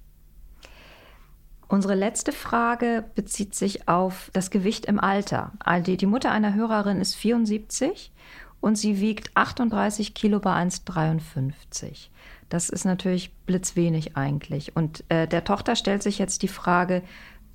Unsere 1.68 1.96
letzte 1.96 2.32
Frage 2.32 3.04
bezieht 3.16 3.54
sich 3.54 3.90
auf 3.90 4.30
das 4.34 4.52
Gewicht 4.52 4.86
im 4.86 5.00
Alter. 5.00 5.52
Also 5.60 5.96
die 5.96 6.06
Mutter 6.06 6.32
einer 6.32 6.54
Hörerin 6.54 7.02
ist 7.02 7.16
74 7.16 8.12
und 8.62 8.78
sie 8.78 9.02
wiegt 9.02 9.32
38 9.36 10.14
Kilo 10.14 10.40
bei 10.40 10.54
1,53. 10.54 12.10
Das 12.50 12.70
ist 12.70 12.86
natürlich 12.86 13.34
blitzwenig 13.46 14.16
eigentlich. 14.16 14.76
Und 14.76 15.04
äh, 15.10 15.28
der 15.28 15.44
Tochter 15.44 15.76
stellt 15.76 16.04
sich 16.04 16.18
jetzt 16.18 16.42
die 16.42 16.48
Frage, 16.48 17.04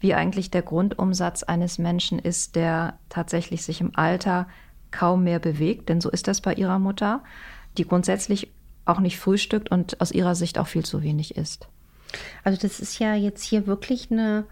wie 0.01 0.15
eigentlich 0.15 0.51
der 0.51 0.63
Grundumsatz 0.63 1.43
eines 1.43 1.79
Menschen 1.79 2.19
ist, 2.19 2.57
der 2.57 2.99
tatsächlich 3.09 3.63
sich 3.63 3.81
im 3.81 3.93
Alter 3.95 4.47
kaum 4.91 5.25
mehr 5.25 5.39
bewegt, 5.39 5.89
denn 5.89 6.01
so 6.01 6.11
ist 6.11 6.29
das 6.29 6.43
bei 6.43 6.53
ihrer 6.55 6.79
Mutter, 6.79 7.23
die 7.79 7.87
grundsätzlich 7.87 8.53
auch 8.85 9.01
nicht 9.01 9.19
frühstückt 9.19 9.71
und 9.71 10.01
aus 10.01 10.13
ihrer 10.13 10.35
Sicht 10.35 10.59
auch 10.59 10.67
viel 10.67 10.85
zu 10.85 11.03
wenig 11.03 11.37
isst. 11.37 11.69
Also 12.45 12.61
das 12.61 12.81
ist 12.81 12.99
ja 12.99 13.15
jetzt 13.15 13.43
hier 13.45 13.67
wirklich 13.67 14.11
eine, 14.11 14.45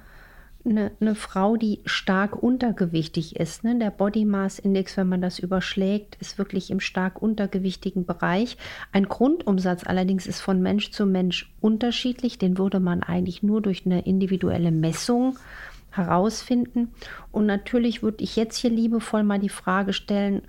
eine, 0.65 0.93
eine 1.01 1.15
Frau, 1.15 1.57
die 1.57 1.81
stark 1.85 2.43
untergewichtig 2.43 3.37
ist. 3.37 3.65
Ne? 3.65 3.79
Der 3.79 3.91
Body 3.91 4.25
Mass 4.25 4.59
Index, 4.59 4.97
wenn 4.97 5.09
man 5.09 5.23
das 5.23 5.39
überschlägt, 5.39 6.17
ist 6.21 6.39
wirklich 6.39 6.71
im 6.71 6.81
stark 6.81 7.23
untergewichtigen 7.23 8.05
Bereich. 8.07 8.57
Ein 8.93 9.09
Grundumsatz 9.09 9.85
allerdings 9.85 10.27
ist 10.27 10.41
von 10.41 10.61
Mensch 10.61 10.91
zu 10.91 11.07
Mensch 11.07 11.53
unterschiedlich. 11.61 12.39
Den 12.39 12.59
würde 12.59 12.81
man 12.81 13.03
eigentlich 13.03 13.43
nur 13.43 13.61
durch 13.61 13.87
eine 13.87 14.03
individuelle 14.03 14.71
Messung 14.71 15.39
herausfinden. 15.91 16.93
Und 17.33 17.47
natürlich 17.47 18.03
würde 18.03 18.23
ich 18.23 18.37
jetzt 18.37 18.57
hier 18.57 18.71
liebevoll 18.71 19.23
mal 19.23 19.41
die 19.41 19.49
Frage 19.49 19.93
stellen, 19.93 20.43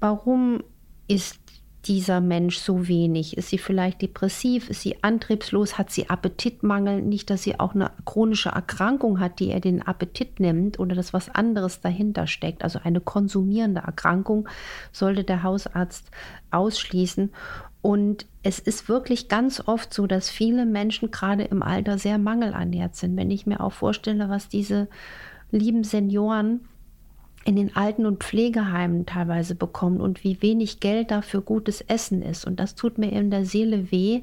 warum 0.00 0.62
ist 1.08 1.41
dieser 1.84 2.20
Mensch 2.20 2.58
so 2.58 2.86
wenig? 2.86 3.36
Ist 3.36 3.48
sie 3.48 3.58
vielleicht 3.58 4.02
depressiv? 4.02 4.70
Ist 4.70 4.82
sie 4.82 5.02
antriebslos? 5.02 5.78
Hat 5.78 5.90
sie 5.90 6.08
Appetitmangel? 6.08 7.02
Nicht, 7.02 7.28
dass 7.30 7.42
sie 7.42 7.58
auch 7.58 7.74
eine 7.74 7.90
chronische 8.04 8.50
Erkrankung 8.50 9.18
hat, 9.18 9.40
die 9.40 9.50
ihr 9.50 9.60
den 9.60 9.82
Appetit 9.82 10.38
nimmt 10.38 10.78
oder 10.78 10.94
dass 10.94 11.12
was 11.12 11.28
anderes 11.28 11.80
dahinter 11.80 12.26
steckt. 12.26 12.62
Also 12.62 12.78
eine 12.82 13.00
konsumierende 13.00 13.80
Erkrankung 13.80 14.48
sollte 14.92 15.24
der 15.24 15.42
Hausarzt 15.42 16.10
ausschließen. 16.52 17.32
Und 17.80 18.26
es 18.44 18.60
ist 18.60 18.88
wirklich 18.88 19.28
ganz 19.28 19.60
oft 19.66 19.92
so, 19.92 20.06
dass 20.06 20.30
viele 20.30 20.66
Menschen 20.66 21.10
gerade 21.10 21.42
im 21.42 21.64
Alter 21.64 21.98
sehr 21.98 22.18
mangelernährt 22.18 22.94
sind. 22.94 23.16
Wenn 23.16 23.32
ich 23.32 23.44
mir 23.44 23.60
auch 23.60 23.72
vorstelle, 23.72 24.28
was 24.28 24.48
diese 24.48 24.88
lieben 25.50 25.82
Senioren 25.82 26.60
in 27.44 27.56
den 27.56 27.74
Alten- 27.76 28.06
und 28.06 28.22
Pflegeheimen 28.22 29.06
teilweise 29.06 29.54
bekommen 29.54 30.00
und 30.00 30.24
wie 30.24 30.40
wenig 30.42 30.80
Geld 30.80 31.10
da 31.10 31.22
für 31.22 31.42
gutes 31.42 31.80
Essen 31.80 32.22
ist. 32.22 32.46
Und 32.46 32.60
das 32.60 32.74
tut 32.74 32.98
mir 32.98 33.10
in 33.10 33.30
der 33.30 33.44
Seele 33.44 33.90
weh, 33.90 34.22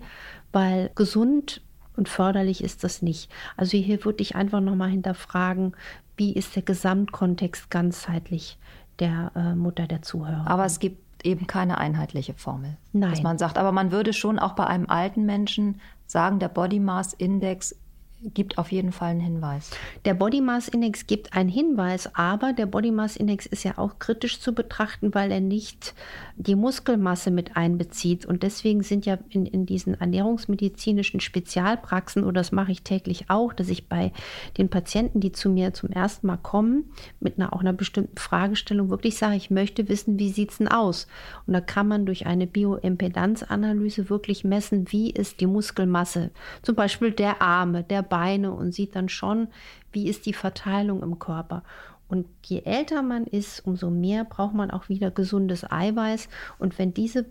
weil 0.52 0.92
gesund 0.96 1.62
und 1.96 2.08
förderlich 2.08 2.64
ist 2.64 2.84
das 2.84 3.02
nicht. 3.02 3.30
Also 3.58 3.78
hier 3.78 4.06
würde 4.06 4.22
ich 4.22 4.36
einfach 4.36 4.62
nochmal 4.62 4.90
hinterfragen, 4.90 5.76
wie 6.16 6.34
ist 6.34 6.56
der 6.56 6.64
Gesamtkontext 6.64 7.70
ganzheitlich 7.70 8.58
der 9.00 9.32
äh, 9.36 9.56
Mutter 9.56 9.88
der 9.88 10.02
Zuhörer. 10.02 10.46
Aber 10.48 10.66
es 10.66 10.80
gibt 10.80 11.26
eben 11.26 11.48
keine 11.48 11.78
einheitliche 11.78 12.34
Formel, 12.34 12.78
Nein. 12.94 13.10
dass 13.10 13.22
man 13.22 13.38
sagt. 13.38 13.58
Aber 13.58 13.72
man 13.72 13.92
würde 13.92 14.14
schon 14.14 14.40
auch 14.40 14.54
bei 14.54 14.66
einem 14.68 14.90
alten 14.90 15.26
Menschen 15.26 15.82
sagen, 16.06 16.40
der 16.40 16.50
Body 16.50 16.80
Mass 16.80 17.14
Index 17.14 17.76
gibt 18.22 18.58
auf 18.58 18.72
jeden 18.72 18.92
Fall 18.92 19.12
einen 19.12 19.22
Hinweis. 19.22 19.72
Der 20.04 20.14
Body 20.14 20.42
Mass 20.42 20.68
Index 20.68 21.08
gibt 21.08 21.34
einen 21.34 21.50
Hinweis, 21.50 22.14
aber 22.16 22.54
der 22.54 22.66
Body 22.66 22.92
Mass 22.92 23.16
Index 23.16 23.46
ist 23.46 23.64
ja 23.64 23.78
auch 23.78 23.98
kritisch 24.00 24.40
zu 24.40 24.54
betrachten, 24.54 25.14
weil 25.14 25.32
er 25.32 25.40
nicht 25.40 25.94
die 26.36 26.56
Muskelmasse 26.56 27.32
mit 27.32 27.56
einbezieht. 27.56 28.26
Und 28.26 28.44
deswegen 28.44 28.84
sind 28.84 29.06
ja 29.06 29.18
in, 29.30 29.46
in 29.46 29.66
diesen 29.66 29.94
ernährungsmedizinischen 29.94 31.22
Spezialpraxen, 31.22 32.24
oder 32.24 32.42
das 32.42 32.52
mache 32.52 32.72
ich 32.72 32.84
täglich 32.84 33.30
auch, 33.30 33.54
dass 33.54 33.70
ich 33.70 33.88
bei 33.88 34.12
den 34.58 34.70
Patienten, 34.70 35.22
die 35.22 35.32
zu 35.32 35.50
mir 35.50 35.74
zum 35.74 35.90
ersten 35.90 36.28
Mal 36.28 36.38
kommen, 36.38 36.92
mit 37.20 37.38
einer 37.38 37.54
auch 37.54 37.62
einer 37.62 37.74
bestimmten 37.74 38.18
Fragestellung 38.18 38.90
wirklich 38.90 39.18
sage, 39.18 39.36
ich 39.36 39.50
möchte 39.50 39.88
wissen, 39.88 40.20
wie 40.20 40.30
sieht 40.30 40.52
es 40.52 40.58
denn 40.58 40.68
aus? 40.68 41.08
Und 41.48 41.54
da 41.54 41.62
kann 41.62 41.88
man 41.88 42.06
durch 42.06 42.26
eine 42.26 42.48
Bioimpedanzanalyse 42.48 44.10
wirklich 44.10 44.44
messen, 44.44 44.92
wie 44.92 45.10
ist 45.10 45.40
die 45.40 45.48
Muskelmasse, 45.48 46.32
zum 46.62 46.76
Beispiel 46.76 47.12
der 47.12 47.42
Arme, 47.42 47.84
der 47.84 48.09
Beine 48.10 48.52
und 48.52 48.74
sieht 48.74 48.95
dann 48.95 49.10
schon, 49.10 49.48
wie 49.91 50.08
ist 50.08 50.26
die 50.26 50.34
Verteilung 50.34 51.04
im 51.04 51.19
Körper. 51.19 51.63
Und 52.08 52.26
je 52.43 52.63
älter 52.63 53.04
man 53.04 53.26
ist, 53.26 53.65
umso 53.65 53.91
mehr 53.91 54.26
braucht 54.26 54.56
man 54.56 54.72
auch 54.72 54.89
wieder 54.89 55.12
gesundes 55.12 55.69
Eiweiß. 55.69 56.28
Und 56.58 56.80
wenn 56.80 56.93
diese 56.93 57.28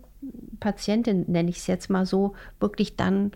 Patientin, 0.61 1.25
nenne 1.27 1.49
ich 1.49 1.57
es 1.57 1.67
jetzt 1.67 1.89
mal 1.89 2.05
so, 2.05 2.33
wirklich 2.59 2.95
dann 2.95 3.31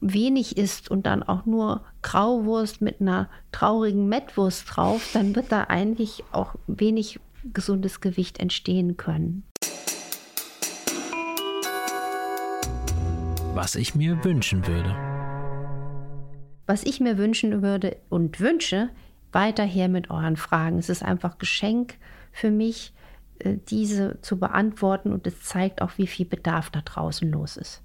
wenig 0.00 0.56
isst 0.56 0.90
und 0.90 1.06
dann 1.06 1.22
auch 1.22 1.44
nur 1.44 1.84
Grauwurst 2.02 2.80
mit 2.80 3.00
einer 3.00 3.28
traurigen 3.52 4.08
Mettwurst 4.08 4.64
drauf, 4.66 5.10
dann 5.12 5.36
wird 5.36 5.52
da 5.52 5.64
eigentlich 5.64 6.24
auch 6.32 6.54
wenig 6.66 7.20
gesundes 7.52 8.00
Gewicht 8.00 8.40
entstehen 8.40 8.96
können. 8.96 9.44
Was 13.54 13.74
ich 13.74 13.94
mir 13.94 14.22
wünschen 14.24 14.66
würde. 14.66 15.07
Was 16.68 16.84
ich 16.84 17.00
mir 17.00 17.16
wünschen 17.16 17.62
würde 17.62 17.96
und 18.10 18.40
wünsche, 18.40 18.90
weiter 19.32 19.64
her 19.64 19.88
mit 19.88 20.10
euren 20.10 20.36
Fragen. 20.36 20.78
Es 20.78 20.90
ist 20.90 21.02
einfach 21.02 21.38
Geschenk 21.38 21.94
für 22.30 22.50
mich, 22.50 22.92
äh, 23.38 23.56
diese 23.70 24.20
zu 24.20 24.38
beantworten 24.38 25.14
und 25.14 25.26
es 25.26 25.42
zeigt 25.42 25.80
auch, 25.80 25.92
wie 25.96 26.06
viel 26.06 26.26
Bedarf 26.26 26.68
da 26.68 26.82
draußen 26.82 27.30
los 27.30 27.56
ist. 27.56 27.80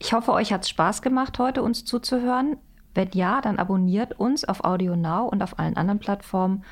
Ich 0.00 0.12
hoffe, 0.12 0.32
euch 0.32 0.52
hat 0.52 0.62
es 0.62 0.70
Spaß 0.70 1.02
gemacht, 1.02 1.38
heute 1.38 1.62
uns 1.62 1.84
zuzuhören. 1.84 2.56
Wenn 2.94 3.10
ja, 3.12 3.40
dann 3.40 3.60
abonniert 3.60 4.18
uns 4.18 4.44
auf 4.44 4.64
Audio 4.64 4.96
Now 4.96 5.28
und 5.28 5.40
auf 5.40 5.60
allen 5.60 5.76
anderen 5.76 6.00
Plattformen 6.00 6.64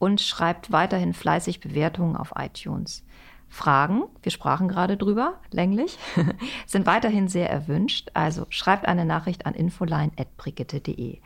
und 0.00 0.20
schreibt 0.20 0.72
weiterhin 0.72 1.14
fleißig 1.14 1.60
Bewertungen 1.60 2.16
auf 2.16 2.32
iTunes. 2.36 3.04
Fragen, 3.50 4.04
wir 4.22 4.32
sprachen 4.32 4.68
gerade 4.68 4.96
drüber, 4.96 5.34
länglich, 5.50 5.98
sind 6.66 6.86
weiterhin 6.86 7.28
sehr 7.28 7.50
erwünscht. 7.50 8.10
Also 8.14 8.46
schreibt 8.48 8.86
eine 8.86 9.04
Nachricht 9.04 9.44
an 9.44 9.54
infoline.brigitte.de. 9.54 11.18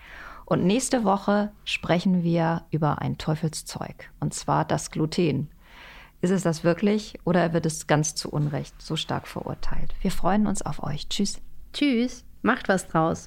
Und 0.47 0.65
nächste 0.65 1.05
Woche 1.05 1.53
sprechen 1.65 2.23
wir 2.23 2.65
über 2.71 3.01
ein 3.01 3.19
Teufelszeug, 3.19 4.11
und 4.21 4.35
zwar 4.35 4.65
das 4.65 4.91
Gluten. 4.91 5.51
Ist 6.21 6.31
es 6.31 6.43
das 6.43 6.65
wirklich 6.65 7.19
oder 7.25 7.53
wird 7.53 7.67
es 7.67 7.87
ganz 7.87 8.15
zu 8.15 8.31
Unrecht 8.31 8.81
so 8.81 8.97
stark 8.97 9.29
verurteilt? 9.29 9.95
Wir 10.01 10.11
freuen 10.11 10.47
uns 10.47 10.63
auf 10.63 10.83
euch. 10.83 11.09
Tschüss. 11.09 11.41
Tschüss. 11.75 12.25
Macht 12.41 12.69
was 12.69 12.89
draus. 12.89 13.27